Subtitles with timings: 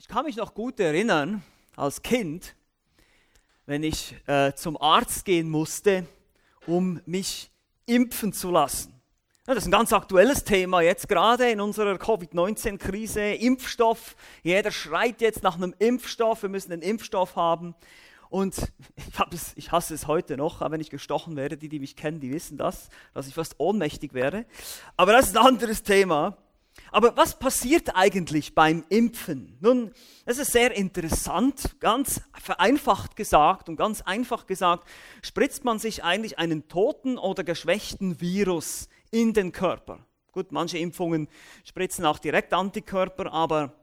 [0.00, 1.42] Ich kann mich noch gut erinnern,
[1.74, 2.54] als Kind,
[3.66, 6.06] wenn ich äh, zum Arzt gehen musste,
[6.68, 7.50] um mich
[7.84, 8.92] impfen zu lassen.
[9.48, 13.22] Ja, das ist ein ganz aktuelles Thema jetzt gerade in unserer Covid-19-Krise.
[13.22, 14.14] Impfstoff.
[14.44, 16.42] Jeder schreit jetzt nach einem Impfstoff.
[16.42, 17.74] Wir müssen einen Impfstoff haben.
[18.30, 18.56] Und
[18.94, 21.56] ich, es, ich hasse es heute noch, wenn ich gestochen werde.
[21.56, 24.46] Die, die mich kennen, die wissen das, dass ich fast ohnmächtig wäre.
[24.96, 26.36] Aber das ist ein anderes Thema.
[26.90, 29.56] Aber was passiert eigentlich beim Impfen?
[29.60, 29.92] Nun,
[30.24, 34.88] es ist sehr interessant, ganz vereinfacht gesagt und ganz einfach gesagt,
[35.22, 40.00] spritzt man sich eigentlich einen toten oder geschwächten Virus in den Körper.
[40.32, 41.28] Gut, manche Impfungen
[41.64, 43.74] spritzen auch direkt Antikörper, aber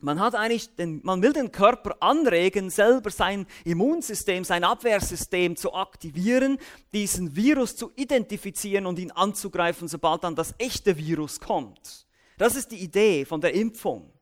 [0.00, 5.74] man hat eigentlich den, man will den Körper anregen, selber sein Immunsystem, sein Abwehrsystem zu
[5.74, 6.58] aktivieren,
[6.92, 12.06] diesen Virus zu identifizieren und ihn anzugreifen, sobald dann das echte Virus kommt.
[12.38, 14.12] Das ist die Idee von der Impfung.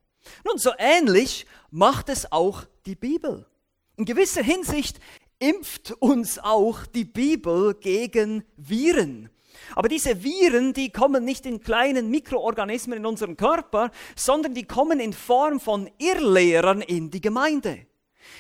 [0.45, 3.47] Nun, so ähnlich macht es auch die Bibel.
[3.97, 4.99] In gewisser Hinsicht
[5.39, 9.31] impft uns auch die Bibel gegen Viren.
[9.75, 15.01] Aber diese Viren, die kommen nicht in kleinen Mikroorganismen in unserem Körper, sondern die kommen
[15.01, 17.87] in Form von Irrlehrern in die Gemeinde.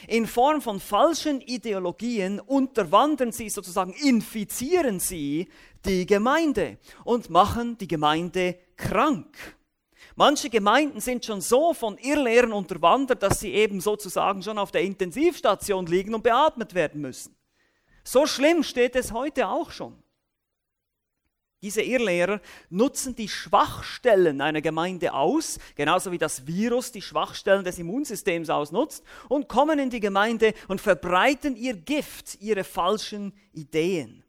[0.08, 5.48] In Form von falschen Ideologien unterwandern sie sozusagen, infizieren sie
[5.84, 9.56] die Gemeinde und machen die Gemeinde krank.
[10.14, 14.82] Manche Gemeinden sind schon so von Irrlehren unterwandert, dass sie eben sozusagen schon auf der
[14.82, 17.36] Intensivstation liegen und beatmet werden müssen.
[18.04, 20.02] So schlimm steht es heute auch schon.
[21.62, 27.78] Diese Irrlehrer nutzen die Schwachstellen einer Gemeinde aus, genauso wie das Virus die Schwachstellen des
[27.78, 34.22] Immunsystems ausnutzt, und kommen in die Gemeinde und verbreiten ihr Gift, ihre falschen Ideen.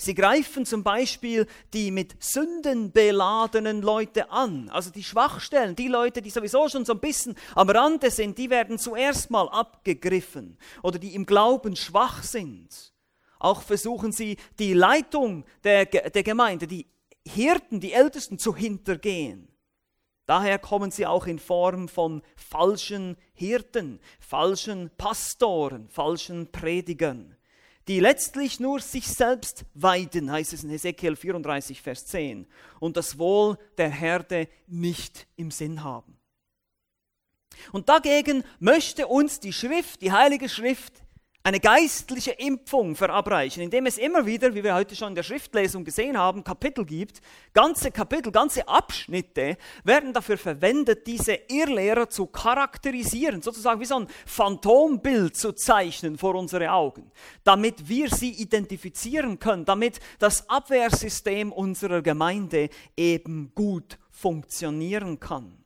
[0.00, 6.22] Sie greifen zum Beispiel die mit Sünden beladenen Leute an, also die Schwachstellen, die Leute,
[6.22, 10.98] die sowieso schon so ein bisschen am Rande sind, die werden zuerst mal abgegriffen oder
[10.98, 12.94] die im Glauben schwach sind.
[13.38, 16.86] Auch versuchen sie, die Leitung der, der Gemeinde, die
[17.28, 19.54] Hirten, die Ältesten zu hintergehen.
[20.24, 27.36] Daher kommen sie auch in Form von falschen Hirten, falschen Pastoren, falschen Predigern
[27.90, 32.46] die letztlich nur sich selbst weiden, heißt es in Hesekiel 34, Vers 10,
[32.78, 36.16] und das Wohl der Herde nicht im Sinn haben.
[37.72, 41.02] Und dagegen möchte uns die Schrift, die Heilige Schrift,
[41.42, 45.84] eine geistliche Impfung verabreichen, indem es immer wieder, wie wir heute schon in der Schriftlesung
[45.84, 47.22] gesehen haben, Kapitel gibt.
[47.54, 54.08] Ganze Kapitel, ganze Abschnitte werden dafür verwendet, diese Irrlehrer zu charakterisieren, sozusagen wie so ein
[54.26, 57.10] Phantombild zu zeichnen vor unsere Augen,
[57.42, 62.68] damit wir sie identifizieren können, damit das Abwehrsystem unserer Gemeinde
[62.98, 65.64] eben gut funktionieren kann.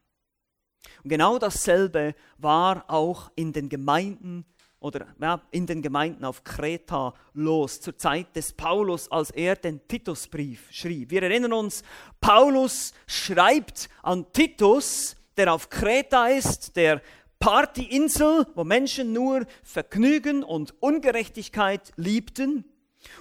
[1.02, 4.46] Und genau dasselbe war auch in den Gemeinden
[4.84, 5.06] oder
[5.50, 11.10] in den Gemeinden auf Kreta los, zur Zeit des Paulus, als er den Titusbrief schrieb.
[11.10, 11.82] Wir erinnern uns,
[12.20, 17.00] Paulus schreibt an Titus, der auf Kreta ist, der
[17.38, 22.66] Partyinsel, wo Menschen nur Vergnügen und Ungerechtigkeit liebten.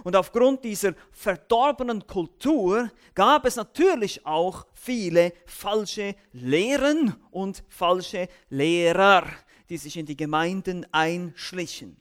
[0.03, 9.23] Und aufgrund dieser verdorbenen Kultur gab es natürlich auch viele falsche Lehren und falsche Lehrer
[9.73, 11.97] die sich in die Gemeinden einschlichen.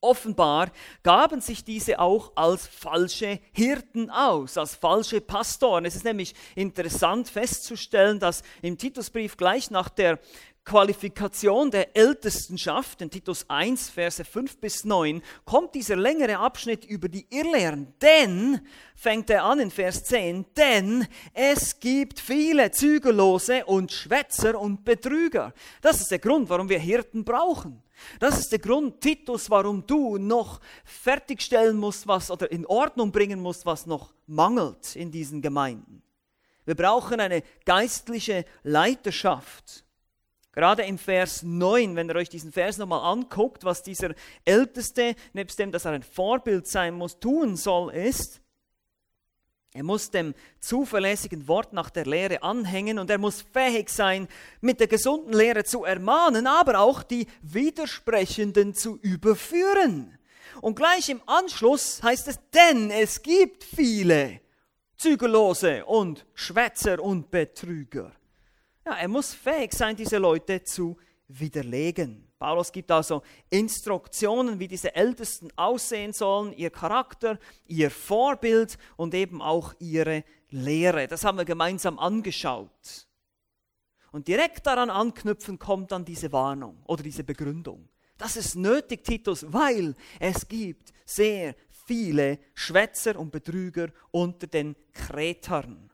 [0.00, 0.70] Offenbar
[1.02, 5.84] gaben sich diese auch als falsche Hirten aus, als falsche Pastoren.
[5.86, 10.20] Es ist nämlich interessant festzustellen, dass im Titusbrief gleich nach der
[10.68, 17.08] Qualifikation der Ältestenschaft, in Titus 1, Verse 5 bis 9, kommt dieser längere Abschnitt über
[17.08, 17.94] die Irrlehren.
[18.02, 18.60] Denn,
[18.94, 25.54] fängt er an in Vers 10, denn es gibt viele Zügellose und Schwätzer und Betrüger.
[25.80, 27.82] Das ist der Grund, warum wir Hirten brauchen.
[28.20, 33.40] Das ist der Grund, Titus, warum du noch fertigstellen musst, was oder in Ordnung bringen
[33.40, 36.02] musst, was noch mangelt in diesen Gemeinden.
[36.66, 39.87] Wir brauchen eine geistliche Leiterschaft.
[40.58, 44.12] Gerade im Vers 9, wenn ihr euch diesen Vers nochmal anguckt, was dieser
[44.44, 48.40] Älteste, nebst dem, dass er ein Vorbild sein muss, tun soll, ist,
[49.72, 54.26] er muss dem zuverlässigen Wort nach der Lehre anhängen und er muss fähig sein,
[54.60, 60.18] mit der gesunden Lehre zu ermahnen, aber auch die Widersprechenden zu überführen.
[60.60, 64.40] Und gleich im Anschluss heißt es, denn es gibt viele
[64.96, 68.10] Zügellose und Schwätzer und Betrüger.
[68.88, 70.96] Ja, er muss fähig sein, diese Leute zu
[71.26, 72.26] widerlegen.
[72.38, 79.42] Paulus gibt also Instruktionen, wie diese Ältesten aussehen sollen, ihr Charakter, ihr Vorbild und eben
[79.42, 81.06] auch ihre Lehre.
[81.06, 83.06] Das haben wir gemeinsam angeschaut.
[84.10, 87.90] Und direkt daran anknüpfen kommt dann diese Warnung oder diese Begründung.
[88.16, 91.54] Das ist nötig, Titus, weil es gibt sehr
[91.86, 95.90] viele Schwätzer und Betrüger unter den Kretern.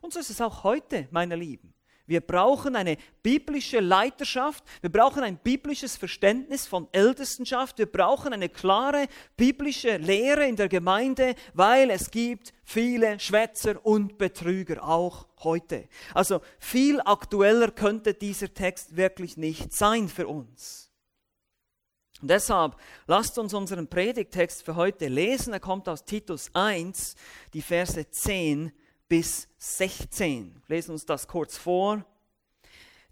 [0.00, 1.71] Und so ist es auch heute, meine Lieben.
[2.12, 8.50] Wir brauchen eine biblische Leiterschaft, wir brauchen ein biblisches Verständnis von Ältestenschaft, wir brauchen eine
[8.50, 9.06] klare
[9.38, 15.88] biblische Lehre in der Gemeinde, weil es gibt viele Schwätzer und Betrüger auch heute.
[16.12, 20.90] Also viel aktueller könnte dieser Text wirklich nicht sein für uns.
[22.20, 22.76] Und deshalb
[23.06, 25.54] lasst uns unseren Predigtext für heute lesen.
[25.54, 27.14] Er kommt aus Titus 1,
[27.54, 28.70] die Verse 10
[29.12, 30.62] bis 16.
[30.68, 32.02] Lesen uns das kurz vor.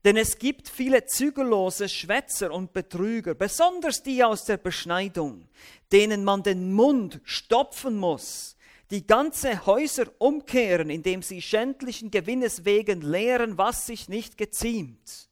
[0.03, 5.47] Denn es gibt viele zügellose Schwätzer und Betrüger, besonders die aus der Beschneidung,
[5.93, 8.57] denen man den Mund stopfen muss,
[8.91, 15.29] die ganze Häuser umkehren, indem sie schändlichen Gewinnes wegen lehren, was sich nicht geziemt.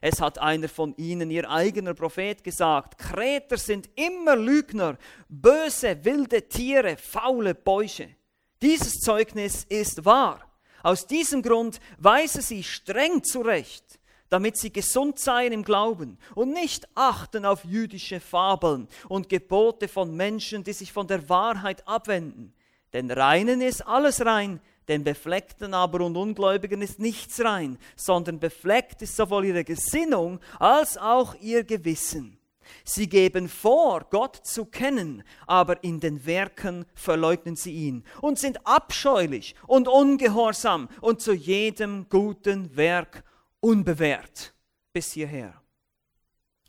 [0.00, 4.98] Es hat einer von ihnen, ihr eigener Prophet, gesagt, Kreter sind immer Lügner,
[5.28, 8.17] böse, wilde Tiere, faule Bäuche.
[8.62, 10.40] Dieses Zeugnis ist wahr.
[10.82, 13.98] Aus diesem Grund weise sie streng zurecht,
[14.30, 20.14] damit sie gesund seien im Glauben und nicht achten auf jüdische Fabeln und Gebote von
[20.14, 22.52] Menschen, die sich von der Wahrheit abwenden.
[22.92, 29.02] Denn reinen ist alles rein, den Befleckten aber und Ungläubigen ist nichts rein, sondern befleckt
[29.02, 32.37] ist sowohl ihre Gesinnung als auch ihr Gewissen.
[32.84, 38.66] Sie geben vor, Gott zu kennen, aber in den Werken verleugnen sie ihn und sind
[38.66, 43.24] abscheulich und ungehorsam und zu jedem guten Werk
[43.60, 44.54] unbewährt.
[44.92, 45.60] Bis hierher.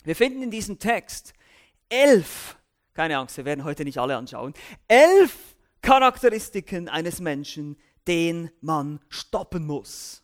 [0.04, 1.34] Wir finden in diesem Text
[1.90, 2.58] elf,
[2.94, 4.54] keine Angst, wir werden heute nicht alle anschauen,
[4.88, 10.24] elf Charakteristiken eines Menschen, den man stoppen muss.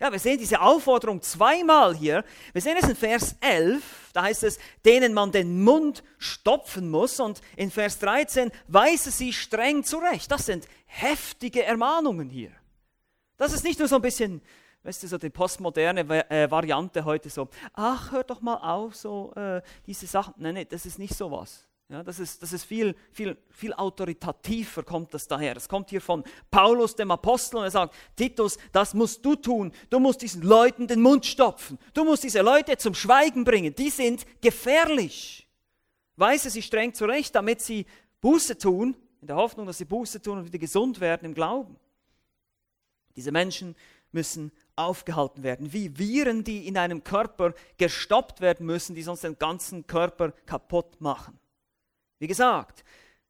[0.00, 2.24] Ja, wir sehen diese Aufforderung zweimal hier.
[2.52, 7.20] Wir sehen es in Vers 11, da heißt es, denen man den Mund stopfen muss.
[7.20, 10.30] Und in Vers 13 weise sie streng zurecht.
[10.30, 12.50] Das sind heftige Ermahnungen hier.
[13.36, 14.42] Das ist nicht nur so ein bisschen,
[14.82, 19.32] weißt du, so die postmoderne äh, Variante heute so, ach, hör doch mal auf, so
[19.34, 20.34] äh, diese Sachen.
[20.38, 21.68] Nein, nein, das ist nicht so was.
[21.88, 25.56] Ja, das ist, das ist viel, viel, viel autoritativer, kommt das daher.
[25.56, 29.70] Es kommt hier von Paulus, dem Apostel, und er sagt, Titus, das musst du tun.
[29.90, 31.78] Du musst diesen Leuten den Mund stopfen.
[31.92, 33.74] Du musst diese Leute zum Schweigen bringen.
[33.74, 35.46] Die sind gefährlich.
[36.16, 37.84] Weise sie streng zurecht, damit sie
[38.20, 41.76] Buße tun, in der Hoffnung, dass sie Buße tun und wieder gesund werden im Glauben.
[43.14, 43.76] Diese Menschen
[44.10, 49.38] müssen aufgehalten werden, wie Viren, die in einem Körper gestoppt werden müssen, die sonst den
[49.38, 51.38] ganzen Körper kaputt machen.
[52.18, 52.84] Wie gesagt,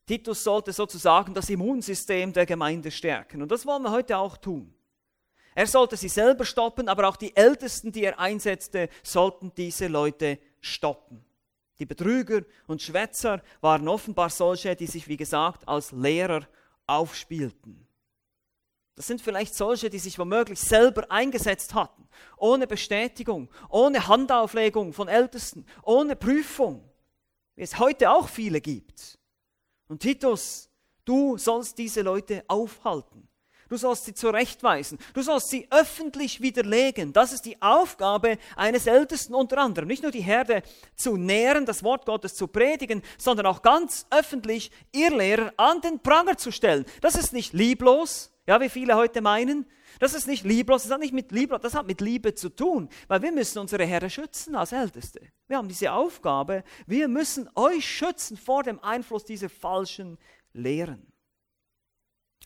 [0.07, 3.43] Titus sollte sozusagen das Immunsystem der Gemeinde stärken.
[3.43, 4.75] Und das wollen wir heute auch tun.
[5.55, 10.39] Er sollte sie selber stoppen, aber auch die Ältesten, die er einsetzte, sollten diese Leute
[10.61, 11.25] stoppen.
[11.79, 16.47] Die Betrüger und Schwätzer waren offenbar solche, die sich, wie gesagt, als Lehrer
[16.87, 17.87] aufspielten.
[18.97, 25.09] Das sind vielleicht solche, die sich womöglich selber eingesetzt hatten, ohne Bestätigung, ohne Handauflegung von
[25.09, 26.89] Ältesten, ohne Prüfung
[27.57, 29.19] wie es heute auch viele gibt.
[29.89, 30.69] Und Titus,
[31.05, 33.29] du sollst diese Leute aufhalten.
[33.69, 34.99] Du sollst sie zurechtweisen.
[35.15, 37.13] Du sollst sie öffentlich widerlegen.
[37.13, 39.89] Das ist die Aufgabe eines Ältesten unter anderem.
[39.89, 40.63] Nicht nur die Herde
[40.97, 45.99] zu nähren, das Wort Gottes zu predigen, sondern auch ganz öffentlich ihr Lehrer an den
[45.99, 46.85] Pranger zu stellen.
[47.01, 49.67] Das ist nicht lieblos, ja, wie viele heute meinen,
[49.99, 52.89] das ist nicht lieblos, das hat nicht mit Liebe, das hat mit Liebe zu tun,
[53.09, 55.21] weil wir müssen unsere Herren schützen als Älteste.
[55.47, 60.19] Wir haben diese Aufgabe, wir müssen euch schützen vor dem Einfluss dieser falschen
[60.53, 61.15] Lehren.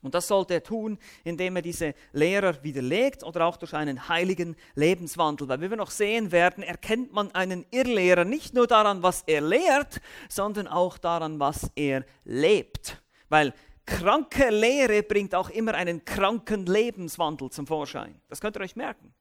[0.03, 4.57] Und das sollte er tun, indem er diese Lehrer widerlegt oder auch durch einen heiligen
[4.75, 5.49] Lebenswandel.
[5.49, 9.41] Weil wie wir noch sehen werden, erkennt man einen Irrlehrer nicht nur daran, was er
[9.41, 13.03] lehrt, sondern auch daran, was er lebt.
[13.29, 13.53] Weil
[13.89, 18.21] kranke Lehre bringt auch immer einen kranken Lebenswandel zum Vorschein.
[18.29, 19.15] Das könnt ihr euch merken.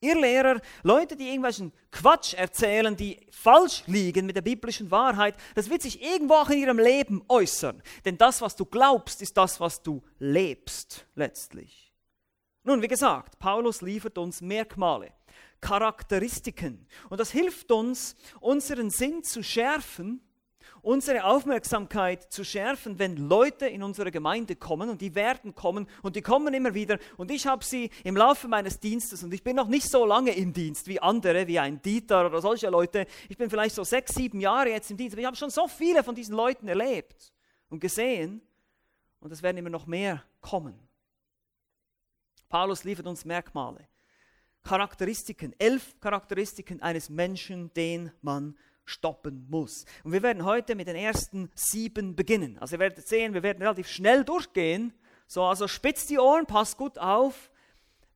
[0.00, 5.70] Ihr Lehrer, Leute, die irgendwelchen Quatsch erzählen, die falsch liegen mit der biblischen Wahrheit, das
[5.70, 7.82] wird sich irgendwo auch in ihrem Leben äußern.
[8.04, 11.92] Denn das, was du glaubst, ist das, was du lebst letztlich.
[12.62, 15.12] Nun, wie gesagt, Paulus liefert uns Merkmale,
[15.60, 16.86] Charakteristiken.
[17.08, 20.20] Und das hilft uns, unseren Sinn zu schärfen
[20.82, 26.16] unsere Aufmerksamkeit zu schärfen, wenn Leute in unsere Gemeinde kommen und die werden kommen und
[26.16, 29.56] die kommen immer wieder und ich habe sie im Laufe meines Dienstes und ich bin
[29.56, 33.06] noch nicht so lange im Dienst wie andere, wie ein Dieter oder solche Leute.
[33.28, 35.68] Ich bin vielleicht so sechs, sieben Jahre jetzt im Dienst, aber ich habe schon so
[35.68, 37.32] viele von diesen Leuten erlebt
[37.68, 38.40] und gesehen
[39.20, 40.78] und es werden immer noch mehr kommen.
[42.48, 43.88] Paulus liefert uns Merkmale.
[44.62, 48.56] Charakteristiken, elf Charakteristiken eines Menschen, den man
[48.88, 49.84] stoppen muss.
[50.02, 52.58] Und wir werden heute mit den ersten sieben beginnen.
[52.58, 54.92] Also ihr werdet sehen, wir werden relativ schnell durchgehen.
[55.26, 57.50] So, also spitzt die Ohren, passt gut auf.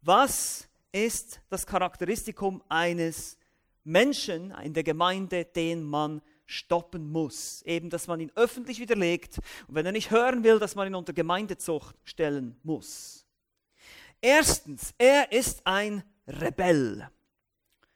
[0.00, 3.38] Was ist das Charakteristikum eines
[3.84, 7.62] Menschen in der Gemeinde, den man stoppen muss?
[7.62, 9.38] Eben, dass man ihn öffentlich widerlegt
[9.68, 13.26] und wenn er nicht hören will, dass man ihn unter Gemeindezucht stellen muss.
[14.20, 17.08] Erstens, er ist ein Rebell.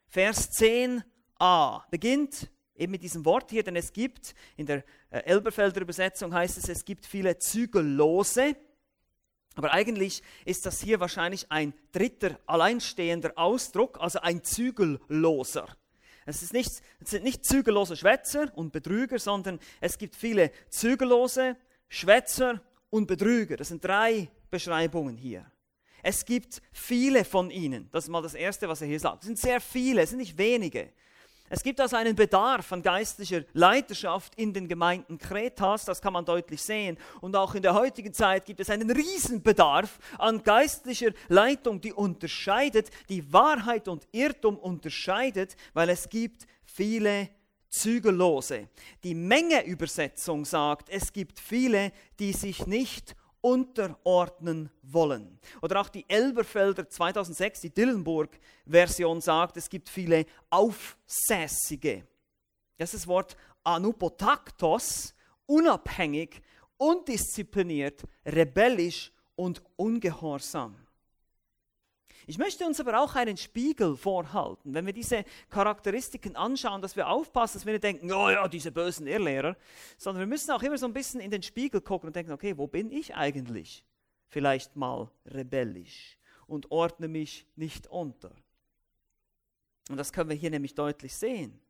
[0.09, 5.81] Vers 10a beginnt eben mit diesem Wort hier, denn es gibt, in der äh, Elberfelder
[5.81, 8.57] Übersetzung heißt es, es gibt viele Zügellose.
[9.55, 15.67] Aber eigentlich ist das hier wahrscheinlich ein dritter alleinstehender Ausdruck, also ein Zügelloser.
[16.27, 21.57] Es, ist nicht, es sind nicht zügellose Schwätzer und Betrüger, sondern es gibt viele zügellose
[21.89, 23.57] Schwätzer und Betrüger.
[23.57, 25.51] Das sind drei Beschreibungen hier.
[26.03, 27.89] Es gibt viele von ihnen.
[27.93, 29.23] Das ist mal das Erste, was er hier sagt.
[29.23, 30.93] Es sind sehr viele, es sind nicht wenige.
[31.49, 36.25] Es gibt also einen Bedarf an geistlicher Leiterschaft in den Gemeinden Kretas, das kann man
[36.25, 36.99] deutlich sehen.
[37.21, 42.91] Und auch in der heutigen Zeit gibt es einen Riesenbedarf an geistlicher Leitung, die unterscheidet,
[43.09, 47.29] die Wahrheit und Irrtum unterscheidet, weil es gibt viele
[47.69, 48.69] Zügellose.
[49.05, 53.15] Die Mengeübersetzung sagt, es gibt viele, die sich nicht
[53.47, 55.39] unterordnen wollen.
[55.63, 62.05] Oder auch die Elberfelder 2006, die Dillenburg-Version sagt, es gibt viele Aufsässige.
[62.77, 65.15] Das ist das Wort anupotaktos,
[65.47, 66.43] unabhängig,
[66.77, 70.75] undiszipliniert, rebellisch und ungehorsam.
[72.29, 74.75] Ich möchte uns aber auch einen Spiegel vorhalten.
[74.75, 78.73] Wenn wir diese Charakteristiken anschauen, dass wir aufpassen, dass wir nicht denken, oh ja, diese
[78.73, 79.57] bösen Irrlehrer,
[79.97, 82.59] sondern wir müssen auch immer so ein bisschen in den Spiegel gucken und denken, okay,
[82.59, 83.85] wo bin ich eigentlich?
[84.27, 86.19] Vielleicht mal rebellisch
[86.49, 88.33] und ordne mich nicht unter.
[89.89, 91.61] Und das können wir hier nämlich deutlich sehen.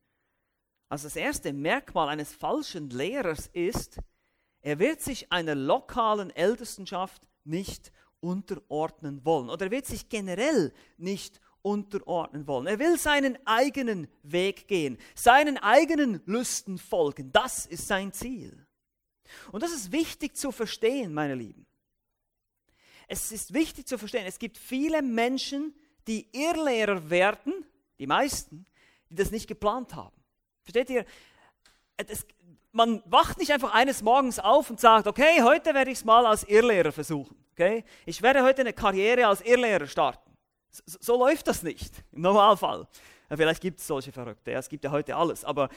[0.89, 3.99] Also das erste Merkmal eines falschen Lehrers ist,
[4.63, 9.51] er wird sich einer lokalen Ältestenschaft nicht unterordnen wollen.
[9.51, 12.67] Oder er wird sich generell nicht unterordnen wollen.
[12.67, 17.33] Er will seinen eigenen Weg gehen, seinen eigenen Lüsten folgen.
[17.33, 18.67] Das ist sein Ziel.
[19.51, 21.67] Und das ist wichtig zu verstehen, meine Lieben.
[23.09, 25.75] Es ist wichtig zu verstehen, es gibt viele Menschen,
[26.07, 27.53] die Irrlehrer werden,
[27.99, 28.67] die meisten,
[29.11, 30.17] die das nicht geplant haben.
[30.63, 31.05] Versteht ihr?
[31.97, 32.27] Es,
[32.73, 36.27] man wacht nicht einfach eines Morgens auf und sagt, okay, heute werde ich es mal
[36.27, 37.37] als Irrlehrer versuchen.
[37.59, 37.85] Okay?
[38.05, 40.31] Ich werde heute eine Karriere als Irrlehrer starten.
[40.71, 42.87] So, so läuft das nicht im Normalfall.
[43.35, 45.71] Vielleicht gibt es solche Verrückte, es gibt ja heute alles, aber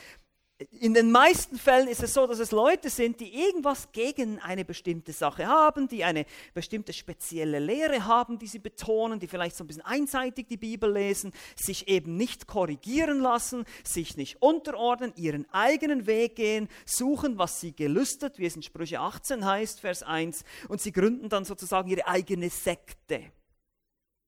[0.72, 4.66] in den meisten Fällen ist es so, dass es Leute sind, die irgendwas gegen eine
[4.66, 9.64] bestimmte Sache haben, die eine bestimmte spezielle Lehre haben, die sie betonen, die vielleicht so
[9.64, 15.50] ein bisschen einseitig die Bibel lesen, sich eben nicht korrigieren lassen, sich nicht unterordnen, ihren
[15.54, 20.44] eigenen Weg gehen, suchen, was sie gelüstet, wie es in Sprüche 18 heißt, Vers 1,
[20.68, 23.32] und sie gründen dann sozusagen ihre eigene Sekte,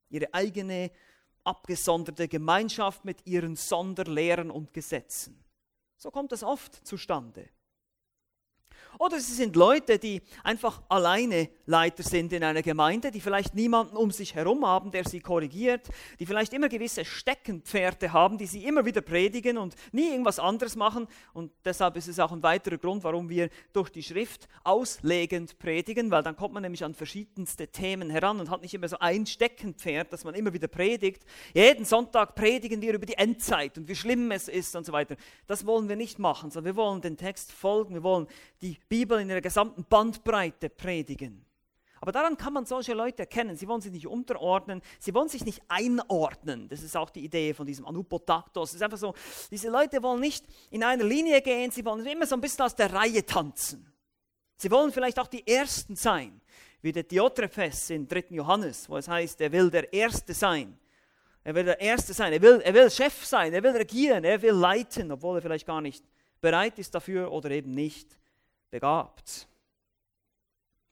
[0.09, 0.91] ihre eigene
[1.43, 5.43] abgesonderte Gemeinschaft mit ihren Sonderlehren und Gesetzen.
[6.01, 7.47] So kommt es oft zustande.
[8.99, 13.95] Oder sie sind Leute, die einfach alleine Leiter sind in einer Gemeinde, die vielleicht niemanden
[13.95, 18.65] um sich herum haben, der sie korrigiert, die vielleicht immer gewisse Steckenpferde haben, die sie
[18.65, 21.07] immer wieder predigen und nie irgendwas anderes machen.
[21.33, 26.11] Und deshalb ist es auch ein weiterer Grund, warum wir durch die Schrift auslegend predigen,
[26.11, 29.25] weil dann kommt man nämlich an verschiedenste Themen heran und hat nicht immer so ein
[29.25, 31.23] Steckenpferd, das man immer wieder predigt.
[31.53, 35.15] Jeden Sonntag predigen wir über die Endzeit und wie schlimm es ist und so weiter.
[35.47, 38.27] Das wollen wir nicht machen, sondern wir wollen den Text folgen, wir wollen
[38.61, 41.45] die Bibel in ihrer gesamten Bandbreite predigen.
[42.01, 43.55] Aber daran kann man solche Leute erkennen.
[43.55, 46.67] Sie wollen sich nicht unterordnen, sie wollen sich nicht einordnen.
[46.67, 48.71] Das ist auch die Idee von diesem Anupotaktos.
[48.71, 49.13] Es ist einfach so,
[49.49, 52.75] diese Leute wollen nicht in einer Linie gehen, sie wollen immer so ein bisschen aus
[52.75, 53.89] der Reihe tanzen.
[54.57, 56.41] Sie wollen vielleicht auch die Ersten sein,
[56.81, 58.25] wie der Diotrephes in 3.
[58.31, 60.77] Johannes, wo es heißt, er will der Erste sein.
[61.45, 64.41] Er will der Erste sein, er will, er will Chef sein, er will regieren, er
[64.41, 66.03] will leiten, obwohl er vielleicht gar nicht
[66.41, 68.19] bereit ist dafür oder eben nicht
[68.71, 69.47] begabt.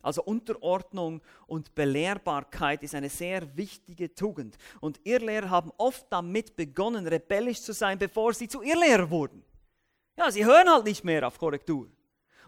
[0.01, 4.57] Also Unterordnung und Belehrbarkeit ist eine sehr wichtige Tugend.
[4.79, 9.43] Und Irrlehrer haben oft damit begonnen, rebellisch zu sein, bevor sie zu Irrlehrer wurden.
[10.15, 11.89] Ja, sie hören halt nicht mehr auf Korrektur.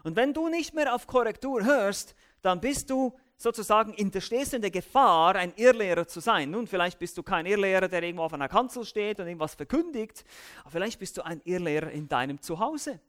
[0.02, 4.22] Und wenn du nicht mehr auf Korrektur hörst, dann bist du sozusagen in der,
[4.60, 6.50] der Gefahr, ein Irrlehrer zu sein.
[6.50, 10.24] Nun, vielleicht bist du kein Irrlehrer, der irgendwo auf einer Kanzel steht und irgendwas verkündigt,
[10.60, 13.00] aber vielleicht bist du ein Irrlehrer in deinem Zuhause.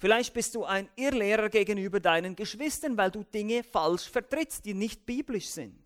[0.00, 5.04] Vielleicht bist du ein Irrlehrer gegenüber deinen Geschwistern, weil du Dinge falsch vertrittst, die nicht
[5.04, 5.78] biblisch sind.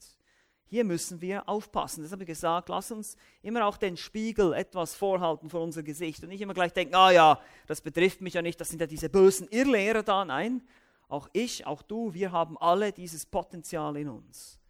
[0.67, 2.05] Hier müssen wir aufpassen.
[2.05, 6.23] Das habe ich gesagt, lass uns immer auch den Spiegel etwas vorhalten vor unser Gesicht
[6.23, 8.87] und nicht immer gleich denken, ah ja, das betrifft mich ja nicht, das sind ja
[8.87, 10.25] diese bösen Irrlehrer da.
[10.25, 10.63] Nein,
[11.09, 14.61] auch ich, auch du, wir haben alle dieses Potenzial in uns.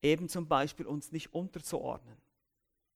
[0.00, 2.16] Eben zum Beispiel uns nicht unterzuordnen.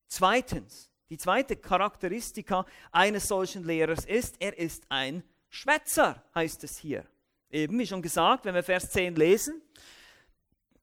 [0.07, 7.05] Zweitens, die zweite Charakteristika eines solchen Lehrers ist, er ist ein Schwätzer, heißt es hier.
[7.49, 9.61] Eben, wie schon gesagt, wenn wir Vers 10 lesen,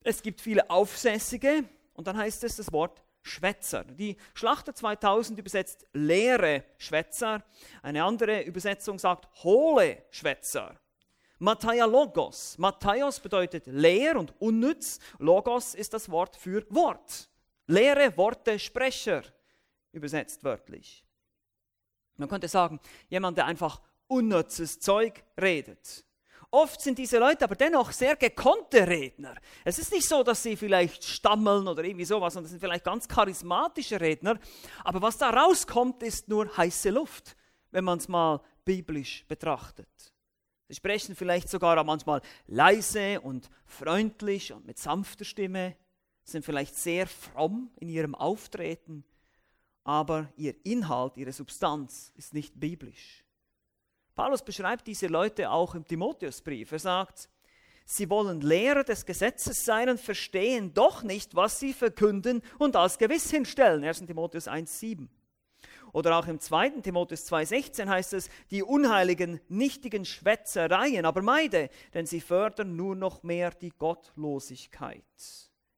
[0.03, 3.85] es gibt viele Aufsässige und dann heißt es das Wort Schwätzer.
[3.85, 7.45] Die Schlachter 2000 übersetzt leere Schwätzer,
[7.83, 10.79] eine andere Übersetzung sagt hohle Schwätzer.
[11.39, 12.57] Logos.
[12.59, 15.01] Matthäus bedeutet leer und unnütz.
[15.19, 17.29] Logos ist das Wort für Wort.
[17.67, 19.23] Leere Worte, Sprecher,
[19.93, 21.05] übersetzt wörtlich.
[22.17, 26.05] Man könnte sagen, jemand, der einfach unnützes Zeug redet.
[26.51, 29.35] Oft sind diese Leute aber dennoch sehr gekonnte Redner.
[29.65, 32.85] Es ist nicht so, dass sie vielleicht stammeln oder irgendwie sowas, sondern es sind vielleicht
[32.85, 34.39] ganz charismatische Redner.
[34.85, 37.37] Aber was da rauskommt, ist nur heiße Luft,
[37.73, 39.89] wenn man es mal biblisch betrachtet.
[40.69, 45.77] Sie sprechen vielleicht sogar manchmal leise und freundlich und mit sanfter Stimme,
[46.25, 49.05] sind vielleicht sehr fromm in ihrem Auftreten,
[49.85, 53.26] aber ihr Inhalt, ihre Substanz ist nicht biblisch.
[54.17, 56.73] Paulus beschreibt diese Leute auch im Timotheusbrief.
[56.73, 57.29] Er sagt,
[57.85, 62.97] sie wollen Lehrer des Gesetzes sein und verstehen doch nicht, was sie verkünden und als
[62.97, 63.85] gewiss hinstellen.
[63.85, 64.07] 1.
[64.07, 65.07] Timotheus 1,7.
[65.93, 66.81] Oder auch im 2.
[66.81, 73.23] Timotheus 2,16 heißt es, die unheiligen, nichtigen Schwätzereien aber meide, denn sie fördern nur noch
[73.23, 75.05] mehr die Gottlosigkeit.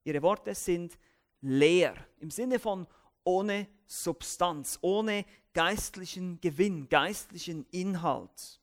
[0.05, 0.97] Ihre Worte sind
[1.41, 2.87] leer, im Sinne von
[3.29, 8.59] ohne Substanz, ohne geistlichen Gewinn, geistlichen Inhalt.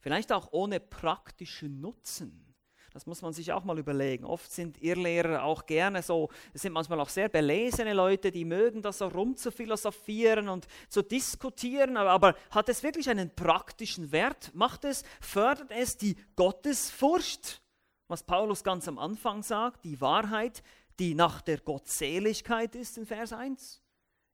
[0.00, 2.54] Vielleicht auch ohne praktischen Nutzen.
[2.92, 4.24] Das muss man sich auch mal überlegen.
[4.26, 8.82] Oft sind Irrlehrer auch gerne so, es sind manchmal auch sehr belesene Leute, die mögen
[8.82, 14.50] das so rumzuphilosophieren und zu diskutieren, aber, hat es wirklich einen praktischen Wert?
[14.54, 17.62] Macht es, fördert es die Gottesfurcht?
[18.08, 20.64] Was Paulus ganz am Anfang sagt, die Wahrheit,
[21.00, 23.82] die nach der Gottseligkeit ist in Vers 1?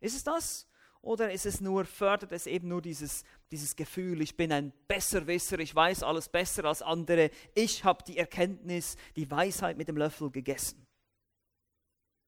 [0.01, 0.69] Ist es das?
[1.01, 5.61] Oder ist es nur, fördert es eben nur dieses, dieses Gefühl, ich bin ein Besserwisser,
[5.61, 10.33] ich weiß alles besser als andere, ich habe die Erkenntnis, die Weisheit mit dem Löffel
[10.33, 10.85] gegessen.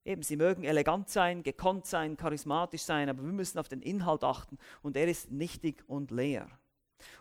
[0.04, 4.22] Eben, sie mögen elegant sein, gekonnt sein, charismatisch sein, aber wir müssen auf den Inhalt
[4.22, 6.48] achten und er ist nichtig und leer.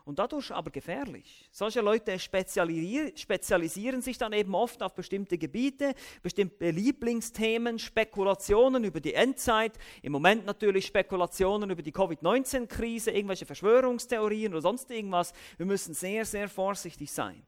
[0.06, 1.48] Und dadurch aber gefährlich.
[1.52, 9.14] Solche Leute spezialisieren sich dann eben oft auf bestimmte Gebiete, bestimmte Lieblingsthemen, Spekulationen über die
[9.14, 15.34] Endzeit, im Moment natürlich Spekulationen über die Covid-19-Krise, irgendwelche Verschwörungstheorien oder sonst irgendwas.
[15.58, 17.46] Wir müssen sehr, sehr vorsichtig sein.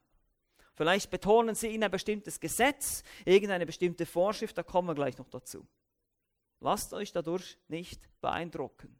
[0.75, 5.27] Vielleicht betonen sie in ein bestimmtes Gesetz, irgendeine bestimmte Vorschrift, da kommen wir gleich noch
[5.27, 5.67] dazu.
[6.61, 8.97] Lasst euch dadurch nicht beeindrucken.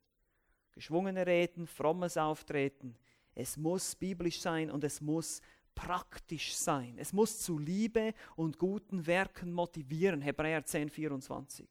[0.73, 2.97] Geschwungene Reden, frommes Auftreten,
[3.39, 5.41] es muss biblisch sein und es muss
[5.73, 6.97] praktisch sein.
[6.97, 10.21] Es muss zu Liebe und guten Werken motivieren.
[10.21, 11.65] Hebräer 10, 24.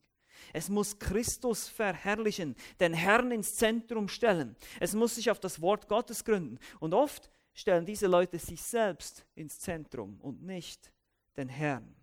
[0.54, 4.56] Es muss Christus verherrlichen, den Herrn ins Zentrum stellen.
[4.80, 6.58] Es muss sich auf das Wort Gottes gründen.
[6.80, 10.90] Und oft stellen diese Leute sich selbst ins Zentrum und nicht
[11.36, 11.97] den Herrn.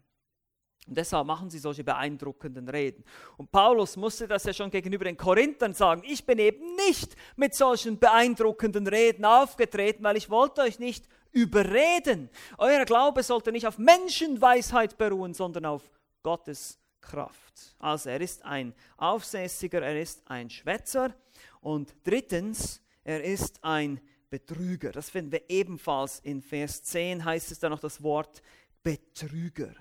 [0.88, 3.04] Und deshalb machen sie solche beeindruckenden Reden.
[3.38, 6.04] Und Paulus musste das ja schon gegenüber den Korinthern sagen.
[6.06, 12.30] Ich bin eben nicht mit solchen beeindruckenden Reden aufgetreten, weil ich wollte euch nicht überreden.
[12.58, 15.82] Euer Glaube sollte nicht auf Menschenweisheit beruhen, sondern auf
[16.21, 17.76] Gottes Kraft.
[17.80, 21.13] Also er ist ein Aufsässiger, er ist ein Schwätzer.
[21.62, 24.91] Und drittens, er ist ein Betrüger.
[24.91, 28.41] Das finden wir ebenfalls in Vers 10, heißt es da noch das Wort
[28.84, 29.74] Betrüger.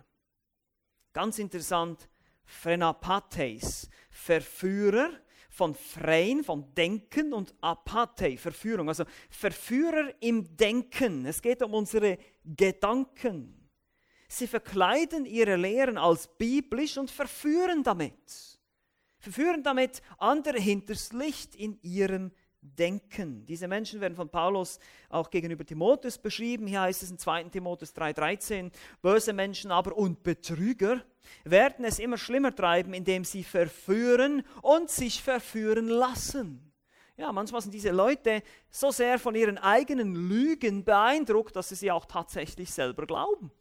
[1.14, 2.08] Ganz interessant,
[2.44, 5.10] Phrenapatheis, Verführer
[5.48, 8.88] von Freien, von Denken und Apathei, Verführung.
[8.88, 11.24] Also Verführer im Denken.
[11.24, 13.70] Es geht um unsere Gedanken.
[14.26, 18.58] Sie verkleiden ihre Lehren als biblisch und verführen damit.
[19.20, 22.32] Verführen damit andere hinters Licht in ihrem
[22.64, 23.44] denken.
[23.46, 26.66] Diese Menschen werden von Paulus auch gegenüber Timotheus beschrieben.
[26.66, 27.44] Hier heißt es in 2.
[27.44, 28.70] Timotheus 3,13:
[29.02, 31.04] Böse Menschen aber und Betrüger
[31.44, 36.72] werden es immer schlimmer treiben, indem sie verführen und sich verführen lassen.
[37.16, 41.92] Ja, manchmal sind diese Leute so sehr von ihren eigenen Lügen beeindruckt, dass sie sie
[41.92, 43.52] auch tatsächlich selber glauben.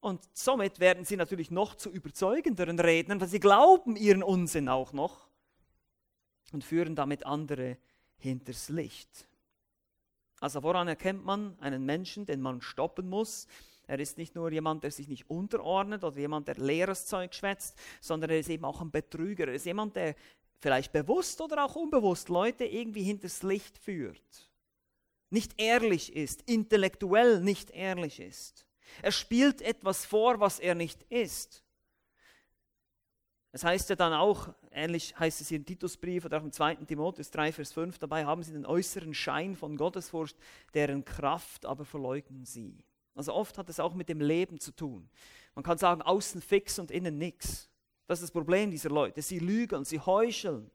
[0.00, 4.94] Und somit werden sie natürlich noch zu überzeugenderen Rednern, weil sie glauben ihren Unsinn auch
[4.94, 5.28] noch
[6.52, 7.76] und führen damit andere
[8.20, 9.26] hinters Licht.
[10.40, 13.46] Also woran erkennt man einen Menschen, den man stoppen muss?
[13.86, 17.76] Er ist nicht nur jemand, der sich nicht unterordnet oder jemand, der leeres Zeug schwätzt,
[18.00, 19.48] sondern er ist eben auch ein Betrüger.
[19.48, 20.14] Er ist jemand, der
[20.60, 24.50] vielleicht bewusst oder auch unbewusst Leute irgendwie hinters Licht führt.
[25.30, 28.66] Nicht ehrlich ist, intellektuell nicht ehrlich ist.
[29.02, 31.64] Er spielt etwas vor, was er nicht ist.
[33.52, 36.76] Es heißt ja dann auch, ähnlich heißt es hier im Titusbrief oder auch im 2.
[36.86, 40.36] Timotheus 3, Vers 5, dabei haben sie den äußeren Schein von Gottesfurcht,
[40.74, 42.84] deren Kraft aber verleugnen sie.
[43.14, 45.10] Also oft hat es auch mit dem Leben zu tun.
[45.56, 47.68] Man kann sagen, außen fix und innen nix.
[48.06, 49.20] Das ist das Problem dieser Leute.
[49.20, 50.70] Sie lügen, sie heucheln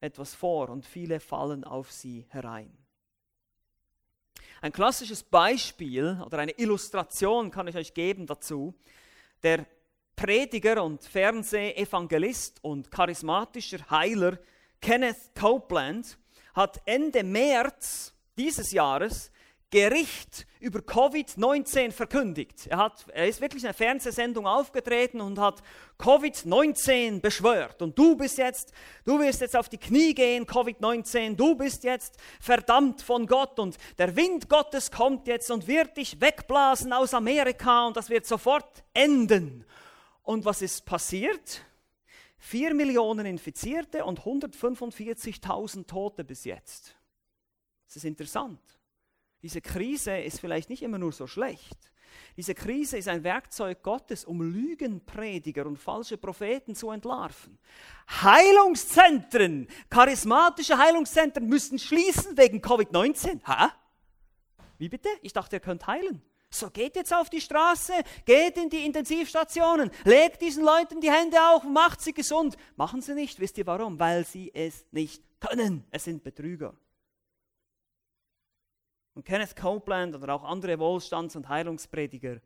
[0.00, 2.76] etwas vor und viele fallen auf sie herein.
[4.60, 8.74] Ein klassisches Beispiel oder eine Illustration kann ich euch geben dazu.
[9.42, 9.66] Der
[10.22, 14.38] Prediger und Fernsehevangelist und charismatischer Heiler
[14.80, 16.16] Kenneth Copeland
[16.54, 19.32] hat Ende März dieses Jahres
[19.72, 22.68] Gericht über Covid-19 verkündigt.
[22.68, 25.60] Er, hat, er ist wirklich in einer Fernsehsendung aufgetreten und hat
[25.98, 27.82] Covid-19 beschwört.
[27.82, 28.72] Und du bist jetzt,
[29.04, 33.76] du wirst jetzt auf die Knie gehen, Covid-19, du bist jetzt verdammt von Gott und
[33.98, 38.84] der Wind Gottes kommt jetzt und wird dich wegblasen aus Amerika und das wird sofort
[38.94, 39.66] enden.
[40.22, 41.64] Und was ist passiert?
[42.38, 46.96] Vier Millionen Infizierte und 145.000 Tote bis jetzt.
[47.86, 48.60] Das ist interessant.
[49.42, 51.78] Diese Krise ist vielleicht nicht immer nur so schlecht.
[52.36, 57.58] Diese Krise ist ein Werkzeug Gottes, um Lügenprediger und falsche Propheten zu entlarven.
[58.08, 63.44] Heilungszentren, charismatische Heilungszentren müssen schließen wegen Covid-19.
[63.44, 63.72] Ha?
[64.78, 65.08] Wie bitte?
[65.20, 66.22] Ich dachte, ihr könnt heilen.
[66.54, 67.94] So geht jetzt auf die Straße,
[68.26, 72.56] geht in die Intensivstationen, legt diesen Leuten die Hände auf, macht sie gesund.
[72.76, 73.40] Machen sie nicht.
[73.40, 73.98] Wisst ihr warum?
[73.98, 75.84] Weil sie es nicht können.
[75.90, 76.76] Es sind Betrüger.
[79.14, 82.40] Und Kenneth Copeland oder auch andere Wohlstands- und Heilungsprediger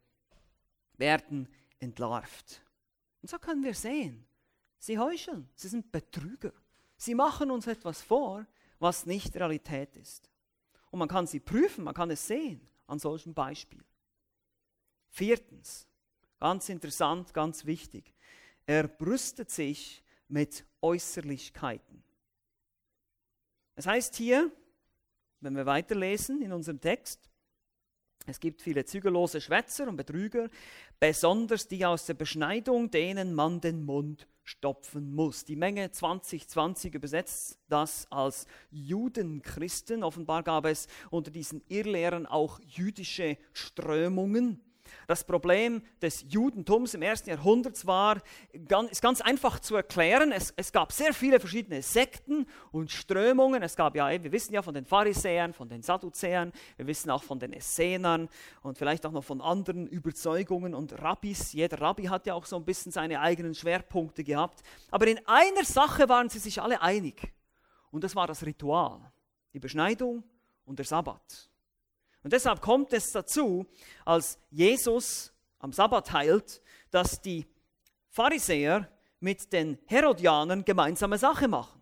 [0.94, 1.48] werden
[1.80, 2.62] entlarvt.
[3.22, 4.24] Und so können wir sehen,
[4.78, 6.52] sie heucheln, sie sind Betrüger.
[6.96, 8.46] Sie machen uns etwas vor,
[8.78, 10.30] was nicht Realität ist.
[10.90, 13.84] Und man kann sie prüfen, man kann es sehen an solchen Beispielen.
[15.10, 15.86] Viertens,
[16.38, 18.14] ganz interessant, ganz wichtig,
[18.66, 22.02] er brüstet sich mit Äußerlichkeiten.
[23.76, 24.50] Es heißt hier,
[25.40, 27.30] wenn wir weiterlesen in unserem Text,
[28.26, 30.48] es gibt viele zügellose Schwätzer und Betrüger,
[30.98, 35.44] besonders die aus der Beschneidung, denen man den Mund stopfen muss.
[35.44, 40.02] Die Menge 2020 übersetzt das als Judenchristen.
[40.02, 44.60] Offenbar gab es unter diesen Irrlehrern auch jüdische Strömungen.
[45.06, 48.20] Das Problem des Judentums im ersten Jahrhundert war,
[48.90, 50.32] ist ganz einfach zu erklären.
[50.32, 53.62] Es, es, gab sehr viele verschiedene Sekten und Strömungen.
[53.62, 57.22] Es gab ja, wir wissen ja von den Pharisäern, von den Sadduzäern, wir wissen auch
[57.22, 58.28] von den Essenern
[58.62, 61.52] und vielleicht auch noch von anderen Überzeugungen und Rabbis.
[61.52, 64.62] Jeder Rabbi hat ja auch so ein bisschen seine eigenen Schwerpunkte gehabt.
[64.90, 67.32] Aber in einer Sache waren sie sich alle einig.
[67.90, 69.00] Und das war das Ritual,
[69.52, 70.24] die Beschneidung
[70.64, 71.48] und der Sabbat.
[72.26, 73.64] Und deshalb kommt es dazu,
[74.04, 76.60] als Jesus am Sabbat heilt,
[76.90, 77.46] dass die
[78.08, 81.80] Pharisäer mit den Herodianern gemeinsame Sache machen.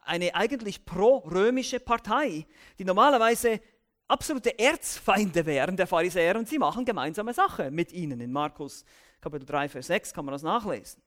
[0.00, 2.46] Eine eigentlich pro-römische Partei,
[2.78, 3.62] die normalerweise
[4.08, 8.20] absolute Erzfeinde wären der Pharisäer und sie machen gemeinsame Sache mit ihnen.
[8.20, 8.84] In Markus
[9.22, 11.02] Kapitel 3, Vers 6 kann man das nachlesen.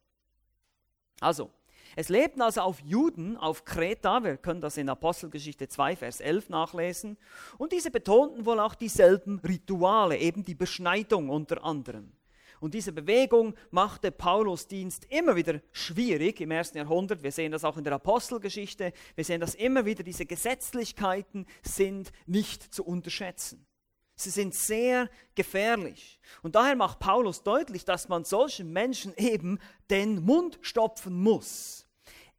[1.20, 1.52] Also,
[1.96, 6.50] es lebten also auf Juden auf Kreta, wir können das in Apostelgeschichte 2, Vers 11
[6.50, 7.18] nachlesen,
[7.58, 12.12] und diese betonten wohl auch dieselben Rituale, eben die Beschneidung unter anderem.
[12.60, 17.22] Und diese Bewegung machte Paulus Dienst immer wieder schwierig im ersten Jahrhundert.
[17.22, 18.94] Wir sehen das auch in der Apostelgeschichte.
[19.14, 20.04] Wir sehen das immer wieder.
[20.04, 23.68] Diese Gesetzlichkeiten sind nicht zu unterschätzen.
[24.16, 26.20] Sie sind sehr gefährlich.
[26.42, 31.85] Und daher macht Paulus deutlich, dass man solchen Menschen eben den Mund stopfen muss.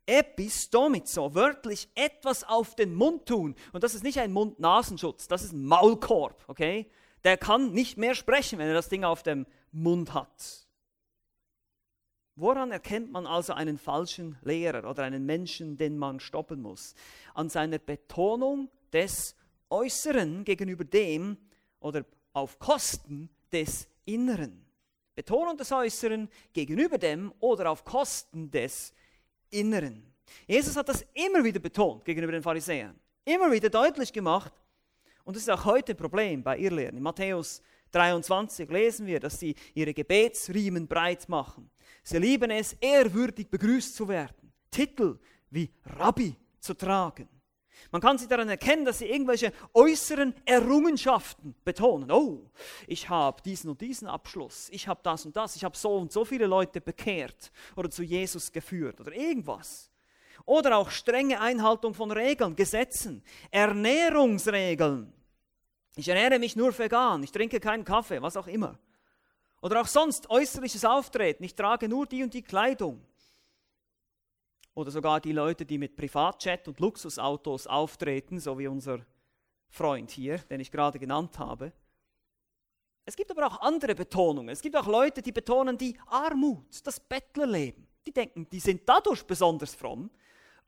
[0.07, 3.57] Epistomizo, wörtlich etwas auf den Mund tun.
[3.73, 6.89] Und das ist nicht ein Mund-Nasenschutz, das ist ein Maulkorb, okay?
[7.25, 10.67] Der kann nicht mehr sprechen, wenn er das Ding auf dem Mund hat.
[12.37, 16.95] Woran erkennt man also einen falschen Lehrer oder einen Menschen, den man stoppen muss?
[17.35, 19.35] An seiner Betonung des
[19.71, 21.39] Äußeren gegenüber dem
[21.81, 24.65] oder auf Kosten des Inneren.
[25.15, 29.06] Betonung des Äußeren gegenüber dem oder auf Kosten des Inneren.
[30.47, 32.99] Jesus hat das immer wieder betont gegenüber den Pharisäern.
[33.25, 34.53] Immer wieder deutlich gemacht.
[35.25, 36.97] Und das ist auch heute ein Problem bei Irrlehren.
[36.97, 41.71] In Matthäus 23 lesen wir, dass sie ihre Gebetsriemen breit machen.
[42.03, 44.53] Sie lieben es, ehrwürdig begrüßt zu werden.
[44.71, 45.19] Titel
[45.51, 47.29] wie Rabbi zu tragen.
[47.91, 52.11] Man kann sie daran erkennen, dass sie irgendwelche äußeren Errungenschaften betonen.
[52.11, 52.51] Oh,
[52.87, 56.13] ich habe diesen und diesen Abschluss, ich habe das und das, ich habe so und
[56.13, 59.91] so viele Leute bekehrt oder zu Jesus geführt oder irgendwas.
[60.45, 65.13] Oder auch strenge Einhaltung von Regeln, Gesetzen, Ernährungsregeln.
[65.97, 68.79] Ich ernähre mich nur vegan, ich trinke keinen Kaffee, was auch immer.
[69.63, 73.03] Oder auch sonst äußerliches Auftreten, ich trage nur die und die Kleidung.
[74.77, 79.01] Oder sogar die Leute, die mit Privatjet und Luxusautos auftreten, so wie unser
[79.71, 81.73] Freund hier, den ich gerade genannt habe.
[83.07, 84.51] Es gibt aber auch andere Betonungen.
[84.51, 87.87] Es gibt auch Leute, die betonen die Armut, das Bettlerleben.
[88.07, 90.11] Die denken, die sind dadurch besonders fromm,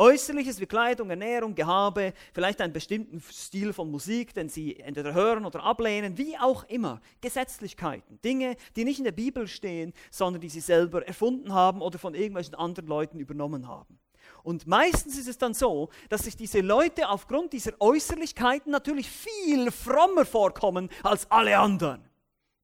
[0.00, 5.44] Äußerliches wie Kleidung, Ernährung, Gehabe, vielleicht einen bestimmten Stil von Musik, den sie entweder hören
[5.44, 7.00] oder ablehnen, wie auch immer.
[7.20, 11.98] Gesetzlichkeiten, Dinge, die nicht in der Bibel stehen, sondern die sie selber erfunden haben oder
[11.98, 13.98] von irgendwelchen anderen Leuten übernommen haben.
[14.44, 19.72] Und meistens ist es dann so, dass sich diese Leute aufgrund dieser Äußerlichkeiten natürlich viel
[19.72, 22.08] frommer vorkommen als alle anderen.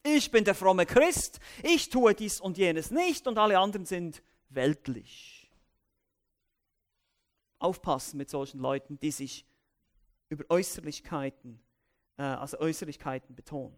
[0.05, 4.23] Ich bin der fromme Christ, ich tue dies und jenes nicht und alle anderen sind
[4.51, 5.44] weltlich
[7.59, 9.47] aufpassen mit solchen Leuten, die sich
[10.29, 11.61] über Äußerlichkeiten,
[12.17, 13.77] äh, also Äußerlichkeiten betonen.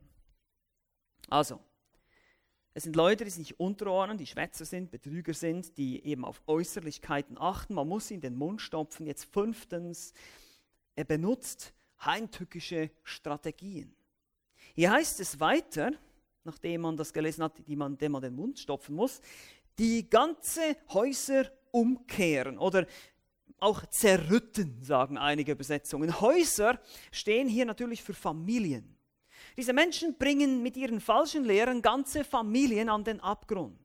[1.28, 1.60] Also,
[2.74, 7.38] es sind Leute, die sich unterordnen, die Schwätzer sind, Betrüger sind, die eben auf Äußerlichkeiten
[7.38, 7.72] achten.
[7.72, 9.06] Man muss in den Mund stopfen.
[9.06, 10.12] Jetzt fünftens,
[10.94, 11.72] er benutzt
[12.04, 13.96] heimtückische Strategien.
[14.74, 15.92] Hier heißt es weiter,
[16.44, 19.22] nachdem man das gelesen hat, die man, dem man den Mund stopfen muss,
[19.78, 22.86] die ganze Häuser umkehren oder
[23.58, 26.20] auch zerrütten, sagen einige Übersetzungen.
[26.20, 26.78] Häuser
[27.10, 28.96] stehen hier natürlich für Familien.
[29.56, 33.80] Diese Menschen bringen mit ihren falschen Lehren ganze Familien an den Abgrund.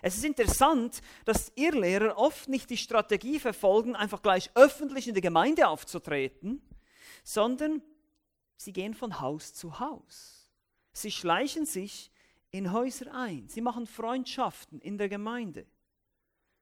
[0.00, 5.22] Es ist interessant, dass Irrlehrer oft nicht die Strategie verfolgen, einfach gleich öffentlich in der
[5.22, 6.62] Gemeinde aufzutreten,
[7.24, 7.82] sondern
[8.56, 10.48] sie gehen von Haus zu Haus.
[10.92, 12.12] Sie schleichen sich
[12.50, 13.48] in Häuser ein.
[13.48, 15.66] Sie machen Freundschaften in der Gemeinde.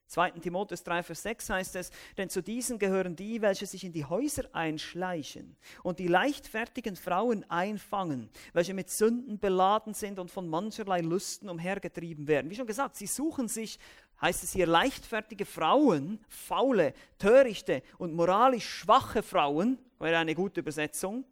[0.09, 0.31] 2.
[0.33, 4.05] Timotheus 3, Vers 6 heißt es, denn zu diesen gehören die, welche sich in die
[4.05, 11.01] Häuser einschleichen und die leichtfertigen Frauen einfangen, welche mit Sünden beladen sind und von mancherlei
[11.01, 12.51] Lüsten umhergetrieben werden.
[12.51, 13.79] Wie schon gesagt, sie suchen sich,
[14.21, 21.25] heißt es hier, leichtfertige Frauen, faule, törichte und moralisch schwache Frauen, wäre eine gute Übersetzung,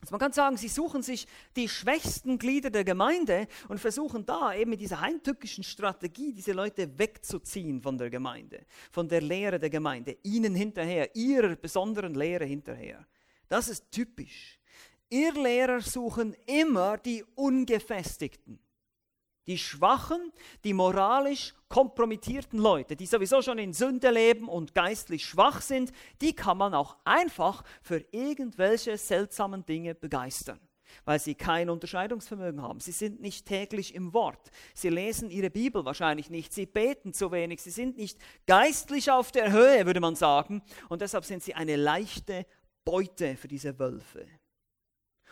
[0.00, 4.54] also man kann sagen, sie suchen sich die schwächsten Glieder der Gemeinde und versuchen da
[4.54, 9.68] eben mit dieser heimtückischen Strategie diese Leute wegzuziehen von der Gemeinde, von der Lehre der
[9.68, 13.06] Gemeinde, ihnen hinterher, ihrer besonderen Lehre hinterher.
[13.48, 14.58] Das ist typisch.
[15.10, 18.58] Ihr Lehrer suchen immer die Ungefestigten.
[19.46, 20.32] Die schwachen,
[20.64, 26.34] die moralisch kompromittierten Leute, die sowieso schon in Sünde leben und geistlich schwach sind, die
[26.34, 30.60] kann man auch einfach für irgendwelche seltsamen Dinge begeistern,
[31.04, 32.80] weil sie kein Unterscheidungsvermögen haben.
[32.80, 34.50] Sie sind nicht täglich im Wort.
[34.74, 36.52] Sie lesen ihre Bibel wahrscheinlich nicht.
[36.52, 37.62] Sie beten zu wenig.
[37.62, 40.62] Sie sind nicht geistlich auf der Höhe, würde man sagen.
[40.88, 42.46] Und deshalb sind sie eine leichte
[42.84, 44.26] Beute für diese Wölfe.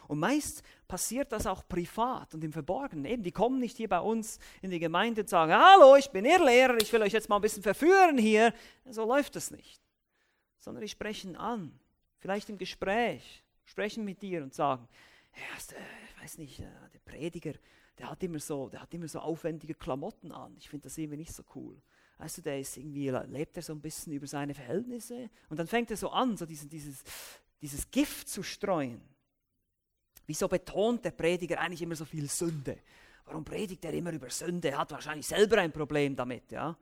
[0.09, 3.05] Und meist passiert das auch privat und im Verborgenen.
[3.05, 6.25] Eben, die kommen nicht hier bei uns in die Gemeinde und sagen, hallo, ich bin
[6.25, 8.55] Ihr Lehrer, ich will euch jetzt mal ein bisschen verführen hier.
[8.87, 9.81] So läuft das nicht.
[10.59, 11.79] Sondern die sprechen an,
[12.19, 14.89] vielleicht im Gespräch, sprechen mit dir und sagen,
[15.37, 15.77] ja,
[16.09, 17.53] ich weiß nicht, äh, der Prediger,
[17.99, 20.57] der hat immer so, der hat immer so aufwendige Klamotten an.
[20.57, 21.81] Ich finde das irgendwie nicht so cool.
[22.17, 25.67] Weißt du, der ist irgendwie, lebt er so ein bisschen über seine Verhältnisse und dann
[25.67, 27.05] fängt er so an, so dieses, dieses,
[27.61, 29.01] dieses Gift zu streuen.
[30.29, 32.77] Wieso betont der Prediger eigentlich immer so viel Sünde?
[33.25, 34.69] Warum predigt er immer über Sünde?
[34.69, 36.77] Er hat wahrscheinlich selber ein Problem damit, ja?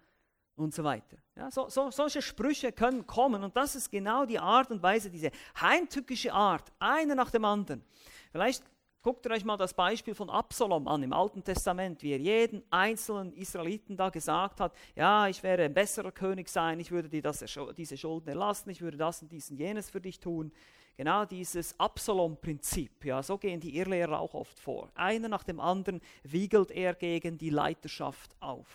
[0.56, 1.16] Und so weiter.
[1.36, 5.10] Ja, so, so, solche Sprüche können kommen und das ist genau die Art und Weise,
[5.10, 5.30] diese
[5.60, 7.84] heimtückische Art, einer nach dem anderen.
[8.32, 8.64] Vielleicht
[9.00, 12.64] guckt ihr euch mal das Beispiel von Absalom an im Alten Testament, wie er jeden
[12.70, 17.22] einzelnen Israeliten da gesagt hat, ja, ich wäre ein besserer König sein, ich würde dir
[17.22, 17.44] das,
[17.76, 20.50] diese Schulden erlassen, ich würde das und dies und jenes für dich tun.
[20.96, 24.90] Genau dieses Absalom-Prinzip, ja, so gehen die Irrlehrer auch oft vor.
[24.94, 28.66] Einer nach dem anderen wiegelt er gegen die Leiterschaft auf.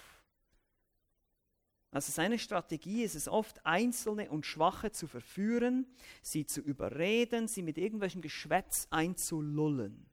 [1.89, 5.85] Also seine Strategie ist es oft, Einzelne und Schwache zu verführen,
[6.21, 10.05] sie zu überreden, sie mit irgendwelchem Geschwätz einzulullen.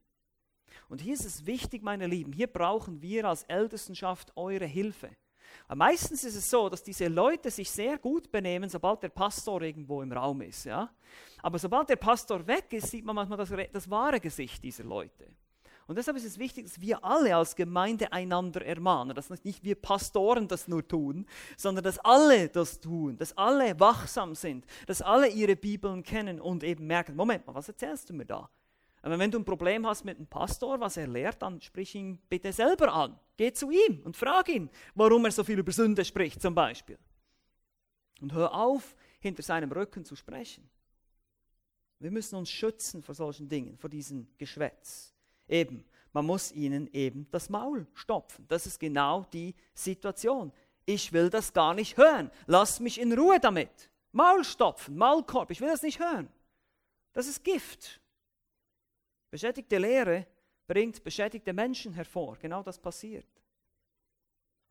[0.89, 5.11] Und hier ist es wichtig, meine Lieben, hier brauchen wir als Ältestenschaft eure Hilfe.
[5.67, 9.63] Aber meistens ist es so, dass diese Leute sich sehr gut benehmen, sobald der Pastor
[9.63, 10.65] irgendwo im Raum ist.
[10.65, 10.91] Ja?
[11.43, 15.27] Aber sobald der Pastor weg ist, sieht man manchmal das, das wahre Gesicht dieser Leute.
[15.89, 19.75] Und deshalb ist es wichtig, dass wir alle als Gemeinde einander ermahnen, dass nicht wir
[19.75, 25.29] Pastoren das nur tun, sondern dass alle das tun, dass alle wachsam sind, dass alle
[25.29, 28.51] ihre Bibeln kennen und eben merken, Moment mal, was erzählst du mir da?
[29.01, 32.19] Aber wenn du ein Problem hast mit einem Pastor, was er lehrt, dann sprich ihn
[32.29, 33.19] bitte selber an.
[33.39, 36.99] Geh zu ihm und frag ihn, warum er so viel über Sünde spricht zum Beispiel.
[38.21, 40.69] Und hör auf, hinter seinem Rücken zu sprechen.
[41.99, 45.15] Wir müssen uns schützen vor solchen Dingen, vor diesem Geschwätz.
[45.49, 48.47] Eben, man muss ihnen eben das Maul stopfen.
[48.49, 50.53] Das ist genau die Situation.
[50.87, 52.31] Ich will das gar nicht hören.
[52.47, 53.91] Lass mich in Ruhe damit.
[54.13, 56.29] Maul stopfen, Maulkorb, ich will das nicht hören.
[57.13, 58.01] Das ist Gift.
[59.31, 60.27] Beschädigte Lehre
[60.67, 62.37] bringt beschädigte Menschen hervor.
[62.39, 63.27] Genau das passiert.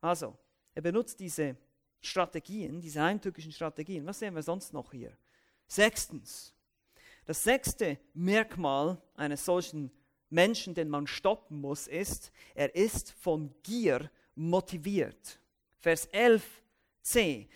[0.00, 0.36] Also,
[0.74, 1.56] er benutzt diese
[2.00, 4.06] Strategien, diese eintückischen Strategien.
[4.06, 5.16] Was sehen wir sonst noch hier?
[5.66, 6.54] Sechstens.
[7.28, 9.90] Das sechste Merkmal eines solchen
[10.30, 15.38] Menschen, den man stoppen muss, ist, er ist von Gier motiviert.
[15.76, 17.46] Vers 11c.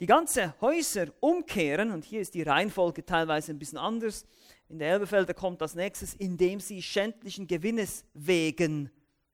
[0.00, 4.26] Die ganze Häuser umkehren, und hier ist die Reihenfolge teilweise ein bisschen anders.
[4.68, 8.90] In der Elbefelder kommt das nächstes, indem sie schändlichen Gewinnes wegen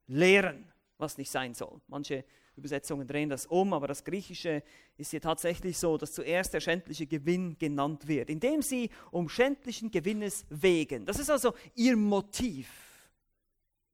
[0.08, 1.80] lehren, was nicht sein soll.
[1.88, 4.62] Manche Übersetzungen drehen das um, aber das Griechische
[4.96, 9.90] ist hier tatsächlich so, dass zuerst der schändliche Gewinn genannt wird, indem sie um schändlichen
[9.90, 11.04] Gewinnes wegen.
[11.04, 12.68] Das ist also ihr Motiv.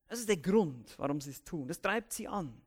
[0.08, 1.66] Das ist der Grund, warum sie es tun.
[1.66, 2.60] Das treibt sie an.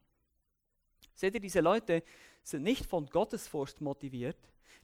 [1.14, 2.04] Seht ihr, diese Leute
[2.44, 4.38] sind nicht von Gottesfurcht motiviert,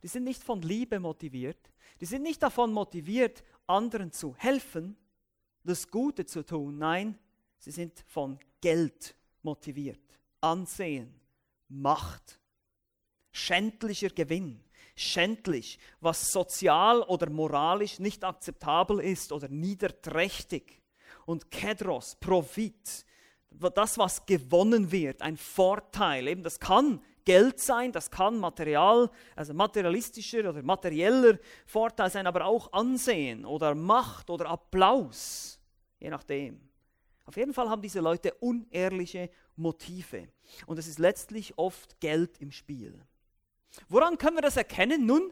[0.03, 4.95] die sind nicht von Liebe motiviert, die sind nicht davon motiviert, anderen zu helfen,
[5.63, 6.77] das Gute zu tun.
[6.77, 7.17] Nein,
[7.57, 9.99] sie sind von Geld motiviert.
[10.41, 11.13] Ansehen,
[11.69, 12.39] Macht,
[13.31, 14.63] schändlicher Gewinn,
[14.95, 20.81] schändlich, was sozial oder moralisch nicht akzeptabel ist oder niederträchtig
[21.25, 23.05] und Kedros, Profit,
[23.51, 26.27] das, was gewonnen wird, ein Vorteil.
[26.27, 32.45] Eben, das kann Geld sein, das kann Material, also materialistischer oder materieller Vorteil sein, aber
[32.45, 35.59] auch Ansehen oder Macht oder Applaus,
[35.99, 36.70] je nachdem.
[37.31, 40.27] Auf jeden Fall haben diese Leute unehrliche Motive
[40.65, 42.93] und es ist letztlich oft Geld im Spiel.
[43.87, 45.05] Woran können wir das erkennen?
[45.05, 45.31] Nun,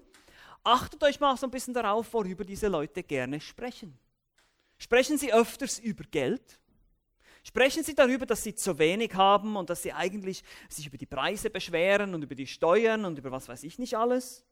[0.63, 3.99] achtet euch mal so ein bisschen darauf, worüber diese Leute gerne sprechen.
[4.77, 6.61] Sprechen Sie öfters über Geld?
[7.43, 11.05] Sprechen Sie darüber, dass Sie zu wenig haben und dass Sie eigentlich sich über die
[11.05, 14.45] Preise beschweren und über die Steuern und über was weiß ich nicht alles?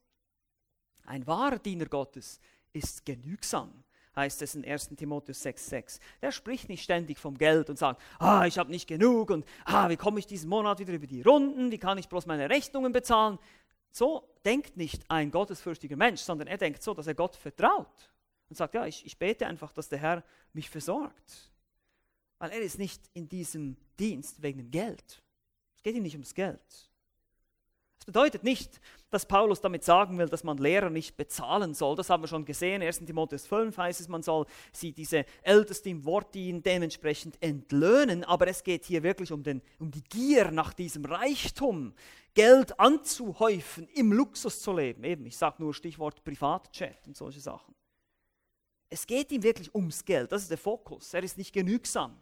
[1.06, 2.42] Ein wahrer Diener Gottes
[2.74, 3.86] ist genügsam,
[4.18, 6.02] heißt es in 1 Timotheus 6,6.
[6.22, 9.88] Der spricht nicht ständig vom Geld und sagt, ah, ich habe nicht genug und ah,
[9.88, 12.92] wie komme ich diesen Monat wieder über die Runden, wie kann ich bloß meine Rechnungen
[12.92, 13.40] bezahlen?
[13.92, 18.12] So denkt nicht ein gottesfürchtiger Mensch, sondern er denkt so, dass er Gott vertraut
[18.50, 21.52] und sagt, ja, ich, ich bete einfach, dass der Herr mich versorgt.
[22.40, 25.24] Weil er ist nicht in diesem Dienst wegen dem Geld.
[25.76, 26.87] Es geht ihm nicht ums Geld.
[28.08, 31.98] Bedeutet nicht, dass Paulus damit sagen will, dass man Lehrer nicht bezahlen soll.
[31.98, 32.82] Das haben wir schon gesehen.
[32.82, 33.00] 1.
[33.00, 38.24] Timotheus 5 heißt es, man soll sie, diese Ältesten im Wort dienen, dementsprechend entlöhnen.
[38.24, 41.94] Aber es geht hier wirklich um, den, um die Gier nach diesem Reichtum,
[42.34, 45.04] Geld anzuhäufen, im Luxus zu leben.
[45.04, 47.76] Eben, ich sage nur Stichwort Privatchat und solche Sachen.
[48.90, 51.14] Es geht ihm wirklich ums Geld, das ist der Fokus.
[51.14, 52.18] Er ist nicht genügsam.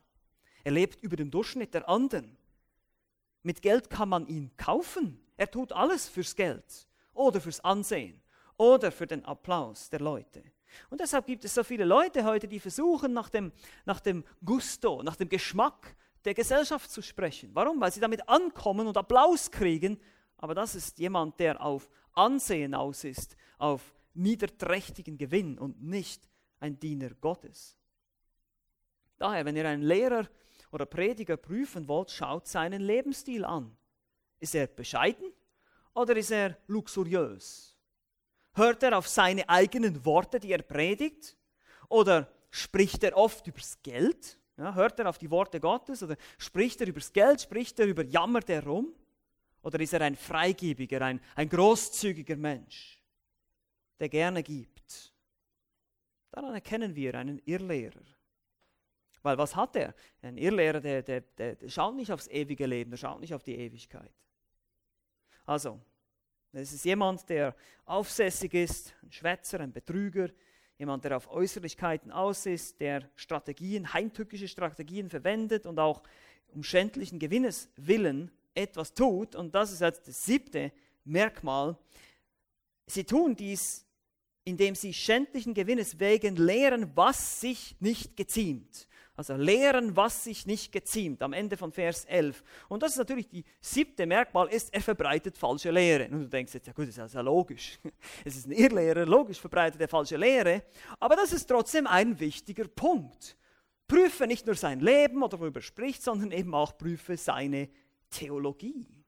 [0.64, 2.36] Er lebt über dem Durchschnitt der anderen.
[3.44, 5.22] Mit Geld kann man ihn kaufen.
[5.38, 8.22] Er tut alles fürs Geld oder fürs Ansehen
[8.58, 10.44] oder für den Applaus der Leute.
[10.90, 13.52] Und deshalb gibt es so viele Leute heute, die versuchen, nach dem,
[13.86, 15.96] nach dem Gusto, nach dem Geschmack
[16.26, 17.52] der Gesellschaft zu sprechen.
[17.54, 17.80] Warum?
[17.80, 20.00] Weil sie damit ankommen und Applaus kriegen.
[20.38, 26.28] Aber das ist jemand, der auf Ansehen aus ist, auf niederträchtigen Gewinn und nicht
[26.60, 27.78] ein Diener Gottes.
[29.18, 30.28] Daher, wenn ihr einen Lehrer
[30.72, 33.78] oder Prediger prüfen wollt, schaut seinen Lebensstil an.
[34.46, 35.34] Ist er bescheiden
[35.96, 37.76] oder ist er luxuriös?
[38.54, 41.36] Hört er auf seine eigenen Worte, die er predigt?
[41.90, 44.40] Oder spricht er oft übers Geld?
[44.56, 46.04] Ja, hört er auf die Worte Gottes?
[46.04, 47.42] Oder spricht er übers Geld?
[47.42, 48.94] Spricht er über, jammert er rum?
[49.64, 53.02] Oder ist er ein freigebiger, ein, ein großzügiger Mensch,
[54.00, 55.12] der gerne gibt?
[56.30, 58.06] Daran erkennen wir einen Irrlehrer.
[59.24, 59.96] Weil was hat er?
[60.22, 63.42] Ein Irrlehrer, der, der, der, der schaut nicht aufs ewige Leben, der schaut nicht auf
[63.42, 64.14] die Ewigkeit.
[65.46, 65.80] Also,
[66.52, 70.30] es ist jemand, der aufsässig ist, ein Schwätzer, ein Betrüger,
[70.78, 76.04] jemand, der auf Äußerlichkeiten aus ist, der Strategien, heimtückische Strategien verwendet und auch
[76.48, 79.36] um schändlichen Gewinnes willen etwas tut.
[79.36, 80.72] Und das ist jetzt das siebte
[81.04, 81.78] Merkmal.
[82.88, 83.86] Sie tun dies
[84.46, 88.88] indem sie schändlichen Gewinnes wegen lehren, was sich nicht geziemt.
[89.18, 92.44] Also lehren, was sich nicht geziemt, am Ende von Vers 11.
[92.68, 96.10] Und das ist natürlich die siebte Merkmal, ist, er verbreitet falsche Lehre.
[96.10, 97.80] Und du denkst jetzt, ja gut, das ist ja logisch.
[98.26, 100.64] Es ist ein Irrlehrer, logisch verbreitet er falsche Lehre.
[101.00, 103.38] Aber das ist trotzdem ein wichtiger Punkt.
[103.88, 107.70] Prüfe nicht nur sein Leben oder worüber er spricht, sondern eben auch prüfe seine
[108.10, 109.06] Theologie.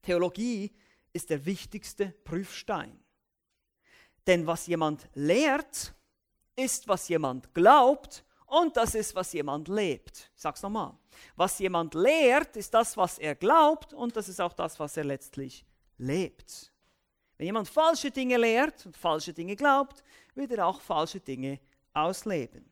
[0.00, 0.72] Theologie
[1.12, 2.98] ist der wichtigste Prüfstein.
[4.26, 5.94] Denn was jemand lehrt,
[6.58, 10.30] ist, was jemand glaubt und das ist, was jemand lebt.
[10.34, 10.94] Ich sag's nochmal.
[11.36, 15.04] Was jemand lehrt, ist das, was er glaubt und das ist auch das, was er
[15.04, 15.64] letztlich
[15.98, 16.72] lebt.
[17.36, 20.02] Wenn jemand falsche Dinge lehrt und falsche Dinge glaubt,
[20.34, 21.60] wird er auch falsche Dinge
[21.92, 22.70] ausleben.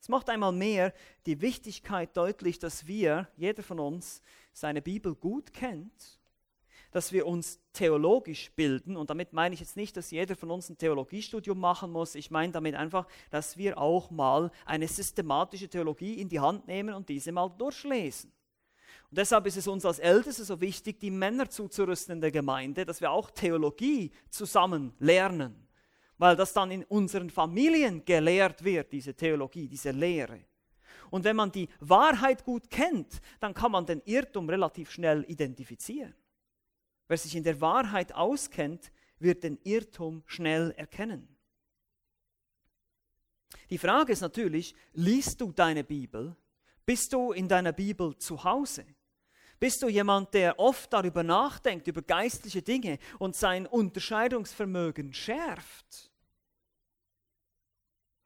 [0.00, 0.92] Es macht einmal mehr
[1.26, 4.22] die Wichtigkeit deutlich, dass wir, jeder von uns,
[4.52, 6.20] seine Bibel gut kennt
[6.96, 8.96] dass wir uns theologisch bilden.
[8.96, 12.14] Und damit meine ich jetzt nicht, dass jeder von uns ein Theologiestudium machen muss.
[12.14, 16.94] Ich meine damit einfach, dass wir auch mal eine systematische Theologie in die Hand nehmen
[16.94, 18.32] und diese mal durchlesen.
[19.10, 22.86] Und deshalb ist es uns als Älteste so wichtig, die Männer zuzurüsten in der Gemeinde,
[22.86, 25.68] dass wir auch Theologie zusammen lernen.
[26.16, 30.46] Weil das dann in unseren Familien gelehrt wird, diese Theologie, diese Lehre.
[31.10, 36.14] Und wenn man die Wahrheit gut kennt, dann kann man den Irrtum relativ schnell identifizieren.
[37.08, 41.28] Wer sich in der Wahrheit auskennt, wird den Irrtum schnell erkennen.
[43.70, 46.36] Die Frage ist natürlich, liest du deine Bibel?
[46.84, 48.86] Bist du in deiner Bibel zu Hause?
[49.58, 56.10] Bist du jemand, der oft darüber nachdenkt, über geistliche Dinge und sein Unterscheidungsvermögen schärft?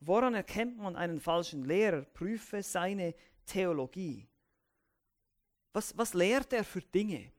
[0.01, 2.03] Woran erkennt man einen falschen Lehrer?
[2.03, 3.15] Prüfe seine
[3.47, 4.27] Theologie.
[5.73, 7.33] Was, was lehrt er für Dinge?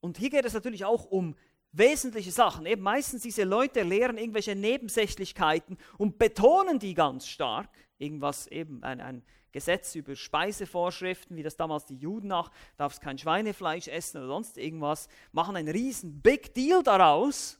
[0.00, 1.34] Und hier geht es natürlich auch um
[1.72, 2.66] wesentliche Sachen.
[2.66, 7.68] Eben meistens diese Leute lehren irgendwelche Nebensächlichkeiten und betonen die ganz stark.
[7.98, 9.22] Irgendwas eben, ein, ein
[9.52, 14.58] Gesetz über Speisevorschriften, wie das damals die Juden nach, darfst kein Schweinefleisch essen oder sonst
[14.58, 17.58] irgendwas, machen einen riesen Big Deal daraus.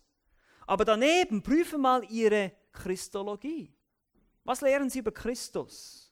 [0.67, 3.73] Aber daneben prüfen mal ihre Christologie.
[4.45, 6.06] Was lehren sie über Christus?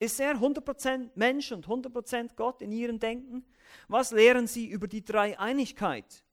[0.00, 3.44] Ist er 100% Mensch und 100% Gott in ihrem Denken?
[3.86, 6.24] Was lehren sie über die Dreieinigkeit?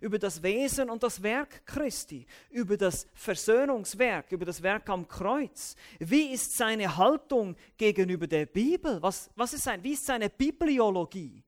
[0.00, 5.74] Über das Wesen und das Werk Christi, über das Versöhnungswerk, über das Werk am Kreuz.
[5.98, 9.00] Wie ist seine Haltung gegenüber der Bibel?
[9.02, 11.43] Was, was ist sein, wie ist seine Bibliologie?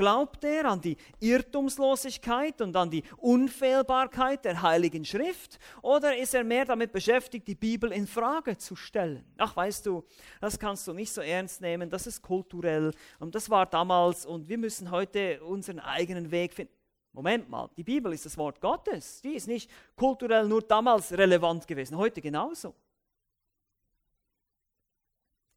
[0.00, 6.42] Glaubt er an die Irrtumslosigkeit und an die Unfehlbarkeit der Heiligen Schrift oder ist er
[6.42, 9.26] mehr damit beschäftigt, die Bibel in Frage zu stellen?
[9.36, 10.02] Ach, weißt du,
[10.40, 14.48] das kannst du nicht so ernst nehmen, das ist kulturell und das war damals und
[14.48, 16.72] wir müssen heute unseren eigenen Weg finden.
[17.12, 21.66] Moment mal, die Bibel ist das Wort Gottes, die ist nicht kulturell nur damals relevant
[21.66, 22.74] gewesen, heute genauso.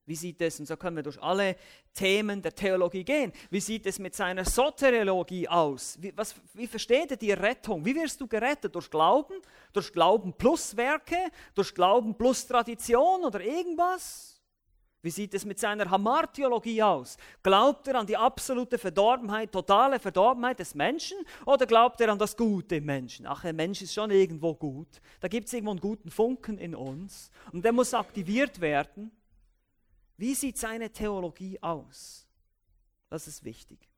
[0.06, 1.56] Wie sieht es, und so können wir durch alle
[1.94, 5.98] Themen der Theologie gehen, wie sieht es mit seiner Soteriologie aus?
[6.02, 7.86] Wie, was, wie versteht er die Rettung?
[7.86, 8.76] Wie wirst du gerettet?
[8.76, 9.36] Durch Glauben?
[9.72, 11.18] Durch Glauben plus Werke?
[11.56, 14.34] Durch Glauben plus Tradition oder irgendwas?
[15.04, 17.18] Wie sieht es mit seiner Hamartheologie aus?
[17.42, 22.36] Glaubt er an die absolute Verdorbenheit, totale Verdorbenheit des Menschen oder glaubt er an das
[22.36, 23.26] Gute im Menschen?
[23.28, 25.02] Ach, der Mensch ist schon irgendwo gut.
[25.20, 29.12] Da gibt es irgendwo einen guten Funken in uns und der muss aktiviert werden.
[30.18, 32.28] Wie sieht seine Theologie aus?
[33.10, 33.90] Das ist wichtig.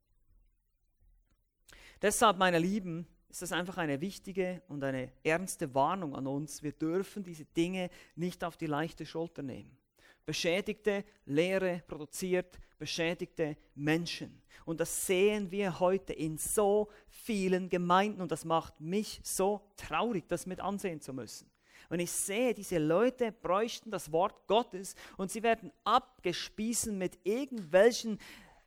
[2.01, 6.63] Deshalb, meine Lieben, ist das einfach eine wichtige und eine ernste Warnung an uns.
[6.63, 9.78] Wir dürfen diese Dinge nicht auf die leichte Schulter nehmen.
[10.26, 14.41] Beschädigte Lehre produziert beschädigte Menschen.
[14.66, 20.28] Und das sehen wir heute in so vielen Gemeinden und das macht mich so traurig,
[20.28, 21.49] das mit ansehen zu müssen.
[21.89, 28.19] Und ich sehe, diese Leute bräuchten das Wort Gottes und sie werden abgespießen mit irgendwelchen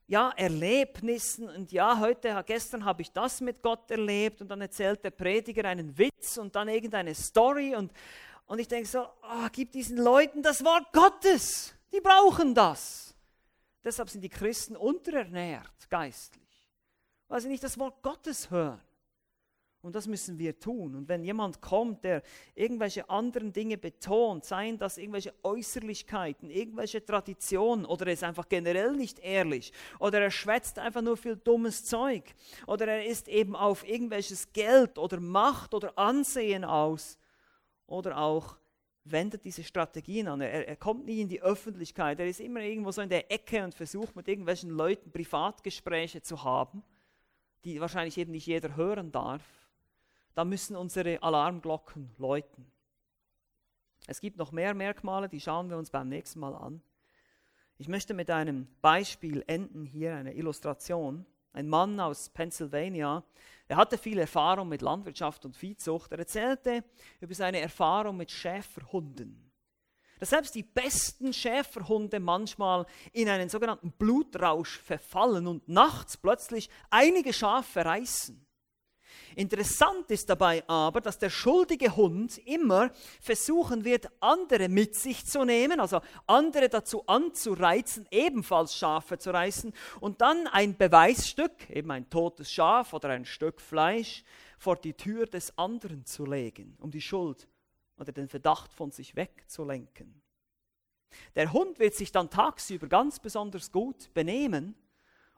[0.09, 5.05] ja, Erlebnissen und ja, heute, gestern habe ich das mit Gott erlebt und dann erzählt
[5.05, 7.93] der Prediger einen Witz und dann irgendeine Story und,
[8.47, 13.15] und ich denke so, oh, gib diesen Leuten das Wort Gottes, die brauchen das.
[13.85, 16.67] Deshalb sind die Christen unterernährt geistlich,
[17.29, 18.81] weil sie nicht das Wort Gottes hören.
[19.81, 20.97] Und das müssen wir tun.
[20.97, 22.23] Und wenn jemand kommt, der
[22.57, 28.93] irgendwelche anderen Dinge betont, seien das irgendwelche Äußerlichkeiten, irgendwelche Traditionen oder er ist einfach generell
[28.93, 32.25] nicht ehrlich oder er schwätzt einfach nur viel dummes Zeug
[32.67, 37.17] oder er ist eben auf irgendwelches Geld oder Macht oder Ansehen aus
[37.87, 38.59] oder auch
[39.05, 40.41] wendet diese Strategien an.
[40.41, 43.63] Er, er kommt nie in die Öffentlichkeit, er ist immer irgendwo so in der Ecke
[43.63, 46.83] und versucht mit irgendwelchen Leuten Privatgespräche zu haben,
[47.65, 49.58] die wahrscheinlich eben nicht jeder hören darf
[50.35, 52.71] da müssen unsere Alarmglocken läuten.
[54.07, 56.83] Es gibt noch mehr Merkmale, die schauen wir uns beim nächsten Mal an.
[57.77, 61.27] Ich möchte mit einem Beispiel enden, hier eine Illustration.
[61.53, 63.25] Ein Mann aus Pennsylvania,
[63.69, 66.13] er hatte viel Erfahrung mit Landwirtschaft und Viehzucht.
[66.13, 66.85] Er erzählte
[67.21, 69.49] über seine Erfahrung mit Schäferhunden
[70.19, 77.33] dass selbst die besten Schäferhunde manchmal in einen sogenannten Blutrausch verfallen und nachts plötzlich einige
[77.33, 78.45] Schafe reißen.
[79.37, 85.45] Interessant ist dabei aber, dass der schuldige Hund immer versuchen wird, andere mit sich zu
[85.45, 92.09] nehmen, also andere dazu anzureizen, ebenfalls Schafe zu reißen und dann ein Beweisstück, eben ein
[92.11, 94.25] totes Schaf oder ein Stück Fleisch,
[94.59, 97.49] vor die Tür des anderen zu legen, um die Schuld
[97.97, 100.21] oder den Verdacht von sich wegzulenken.
[101.35, 104.75] Der Hund wird sich dann tagsüber ganz besonders gut benehmen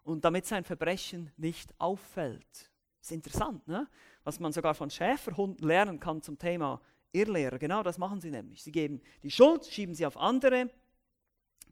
[0.02, 2.69] und damit sein Verbrechen nicht auffällt.
[3.00, 3.88] Das ist interessant, ne?
[4.24, 6.80] was man sogar von Schäferhunden lernen kann zum Thema
[7.12, 7.58] Irrlehrer.
[7.58, 8.62] Genau das machen sie nämlich.
[8.62, 10.70] Sie geben die Schuld, schieben sie auf andere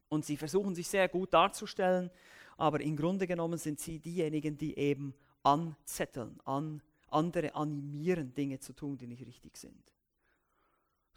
[0.08, 2.10] und sie versuchen sich sehr gut darzustellen,
[2.56, 8.72] aber im Grunde genommen sind sie diejenigen, die eben anzetteln, an, andere animieren, Dinge zu
[8.72, 9.92] tun, die nicht richtig sind.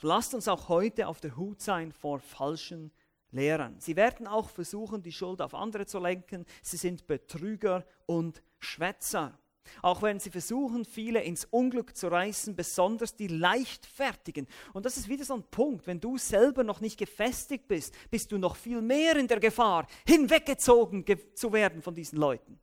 [0.01, 2.91] Lasst uns auch heute auf der Hut sein vor falschen
[3.31, 3.79] Lehrern.
[3.79, 6.45] Sie werden auch versuchen, die Schuld auf andere zu lenken.
[6.61, 9.37] Sie sind Betrüger und Schwätzer.
[9.81, 14.47] Auch wenn sie versuchen, viele ins Unglück zu reißen, besonders die Leichtfertigen.
[14.73, 15.87] Und das ist wieder so ein Punkt.
[15.87, 19.87] Wenn du selber noch nicht gefestigt bist, bist du noch viel mehr in der Gefahr,
[20.05, 22.59] hinweggezogen zu werden von diesen Leuten.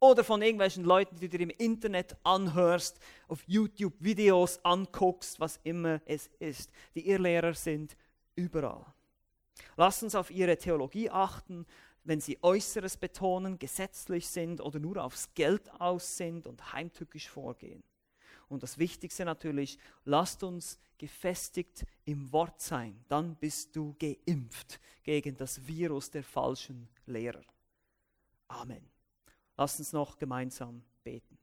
[0.00, 5.58] Oder von irgendwelchen Leuten, die du dir im Internet anhörst, auf YouTube Videos anguckst, was
[5.64, 6.70] immer es ist.
[6.94, 7.96] Die Irrlehrer sind
[8.36, 8.86] überall.
[9.76, 11.66] Lass uns auf ihre Theologie achten,
[12.08, 17.82] wenn sie Äußeres betonen, gesetzlich sind oder nur aufs Geld aus sind und heimtückisch vorgehen.
[18.48, 23.04] Und das Wichtigste natürlich, lasst uns gefestigt im Wort sein.
[23.08, 27.44] Dann bist du geimpft gegen das Virus der falschen Lehrer.
[28.48, 28.88] Amen.
[29.58, 31.36] Lasst uns noch gemeinsam beten.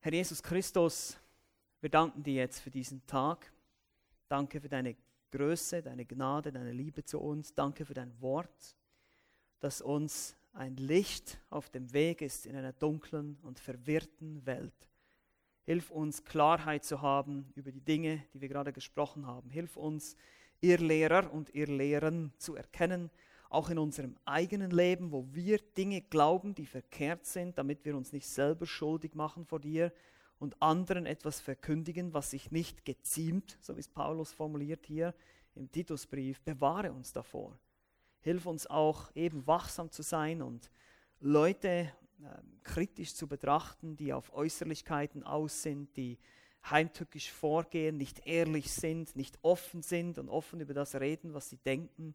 [0.00, 1.16] Herr Jesus Christus,
[1.80, 3.52] wir danken dir jetzt für diesen Tag.
[4.28, 4.96] Danke für deine
[5.36, 7.52] Größe, deine Gnade, deine Liebe zu uns.
[7.52, 8.74] Danke für dein Wort,
[9.60, 14.72] das uns ein Licht auf dem Weg ist in einer dunklen und verwirrten Welt.
[15.64, 19.50] Hilf uns, Klarheit zu haben über die Dinge, die wir gerade gesprochen haben.
[19.50, 20.16] Hilf uns,
[20.62, 23.10] ihr Lehrer und ihr Lehren zu erkennen
[23.48, 28.12] auch in unserem eigenen Leben, wo wir Dinge glauben, die verkehrt sind, damit wir uns
[28.12, 29.92] nicht selber schuldig machen vor dir
[30.38, 35.14] und anderen etwas verkündigen, was sich nicht geziemt, so wie es Paulus formuliert hier
[35.54, 36.40] im Titusbrief.
[36.42, 37.58] Bewahre uns davor.
[38.20, 40.70] Hilf uns auch eben wachsam zu sein und
[41.20, 41.68] Leute
[42.22, 46.18] äh, kritisch zu betrachten, die auf Äußerlichkeiten aus sind, die
[46.70, 51.58] heimtückisch vorgehen, nicht ehrlich sind, nicht offen sind und offen über das reden, was sie
[51.58, 52.14] denken.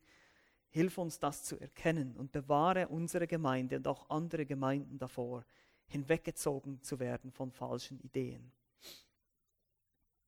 [0.70, 5.46] Hilf uns das zu erkennen und bewahre unsere Gemeinde und auch andere Gemeinden davor,
[5.92, 8.52] hinweggezogen zu werden von falschen Ideen.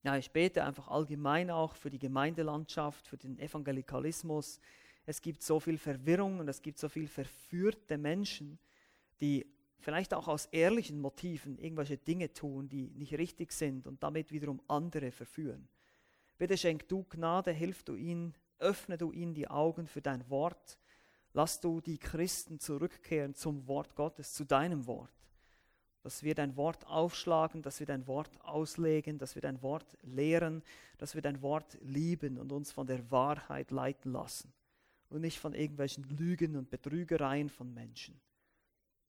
[0.04, 4.60] Ja, ich bete einfach allgemein auch für die Gemeindelandschaft, für den Evangelikalismus.
[5.06, 8.60] Es gibt so viel Verwirrung und es gibt so viel verführte Menschen,
[9.22, 9.46] die
[9.80, 14.62] vielleicht auch aus ehrlichen Motiven irgendwelche Dinge tun, die nicht richtig sind und damit wiederum
[14.68, 15.70] andere verführen.
[16.38, 20.78] Bitte schenk du Gnade, hilf du ihnen, öffne du ihnen die Augen für dein Wort.
[21.34, 25.23] Lass du die Christen zurückkehren zum Wort Gottes, zu deinem Wort.
[26.04, 30.62] Dass wir dein Wort aufschlagen, dass wir dein Wort auslegen, dass wir dein Wort lehren,
[30.98, 34.54] dass wir dein Wort lieben und uns von der Wahrheit leiten lassen
[35.10, 38.20] und nicht von irgendwelchen Lügen und Betrügereien von Menschen.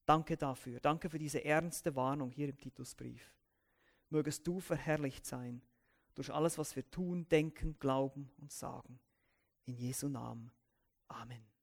[0.05, 0.79] Danke dafür.
[0.79, 3.33] Danke für diese ernste Warnung hier im Titusbrief.
[4.09, 5.61] Mögest du verherrlicht sein
[6.13, 8.99] durch alles, was wir tun, denken, glauben und sagen.
[9.65, 10.51] In Jesu Namen.
[11.07, 11.54] Amen.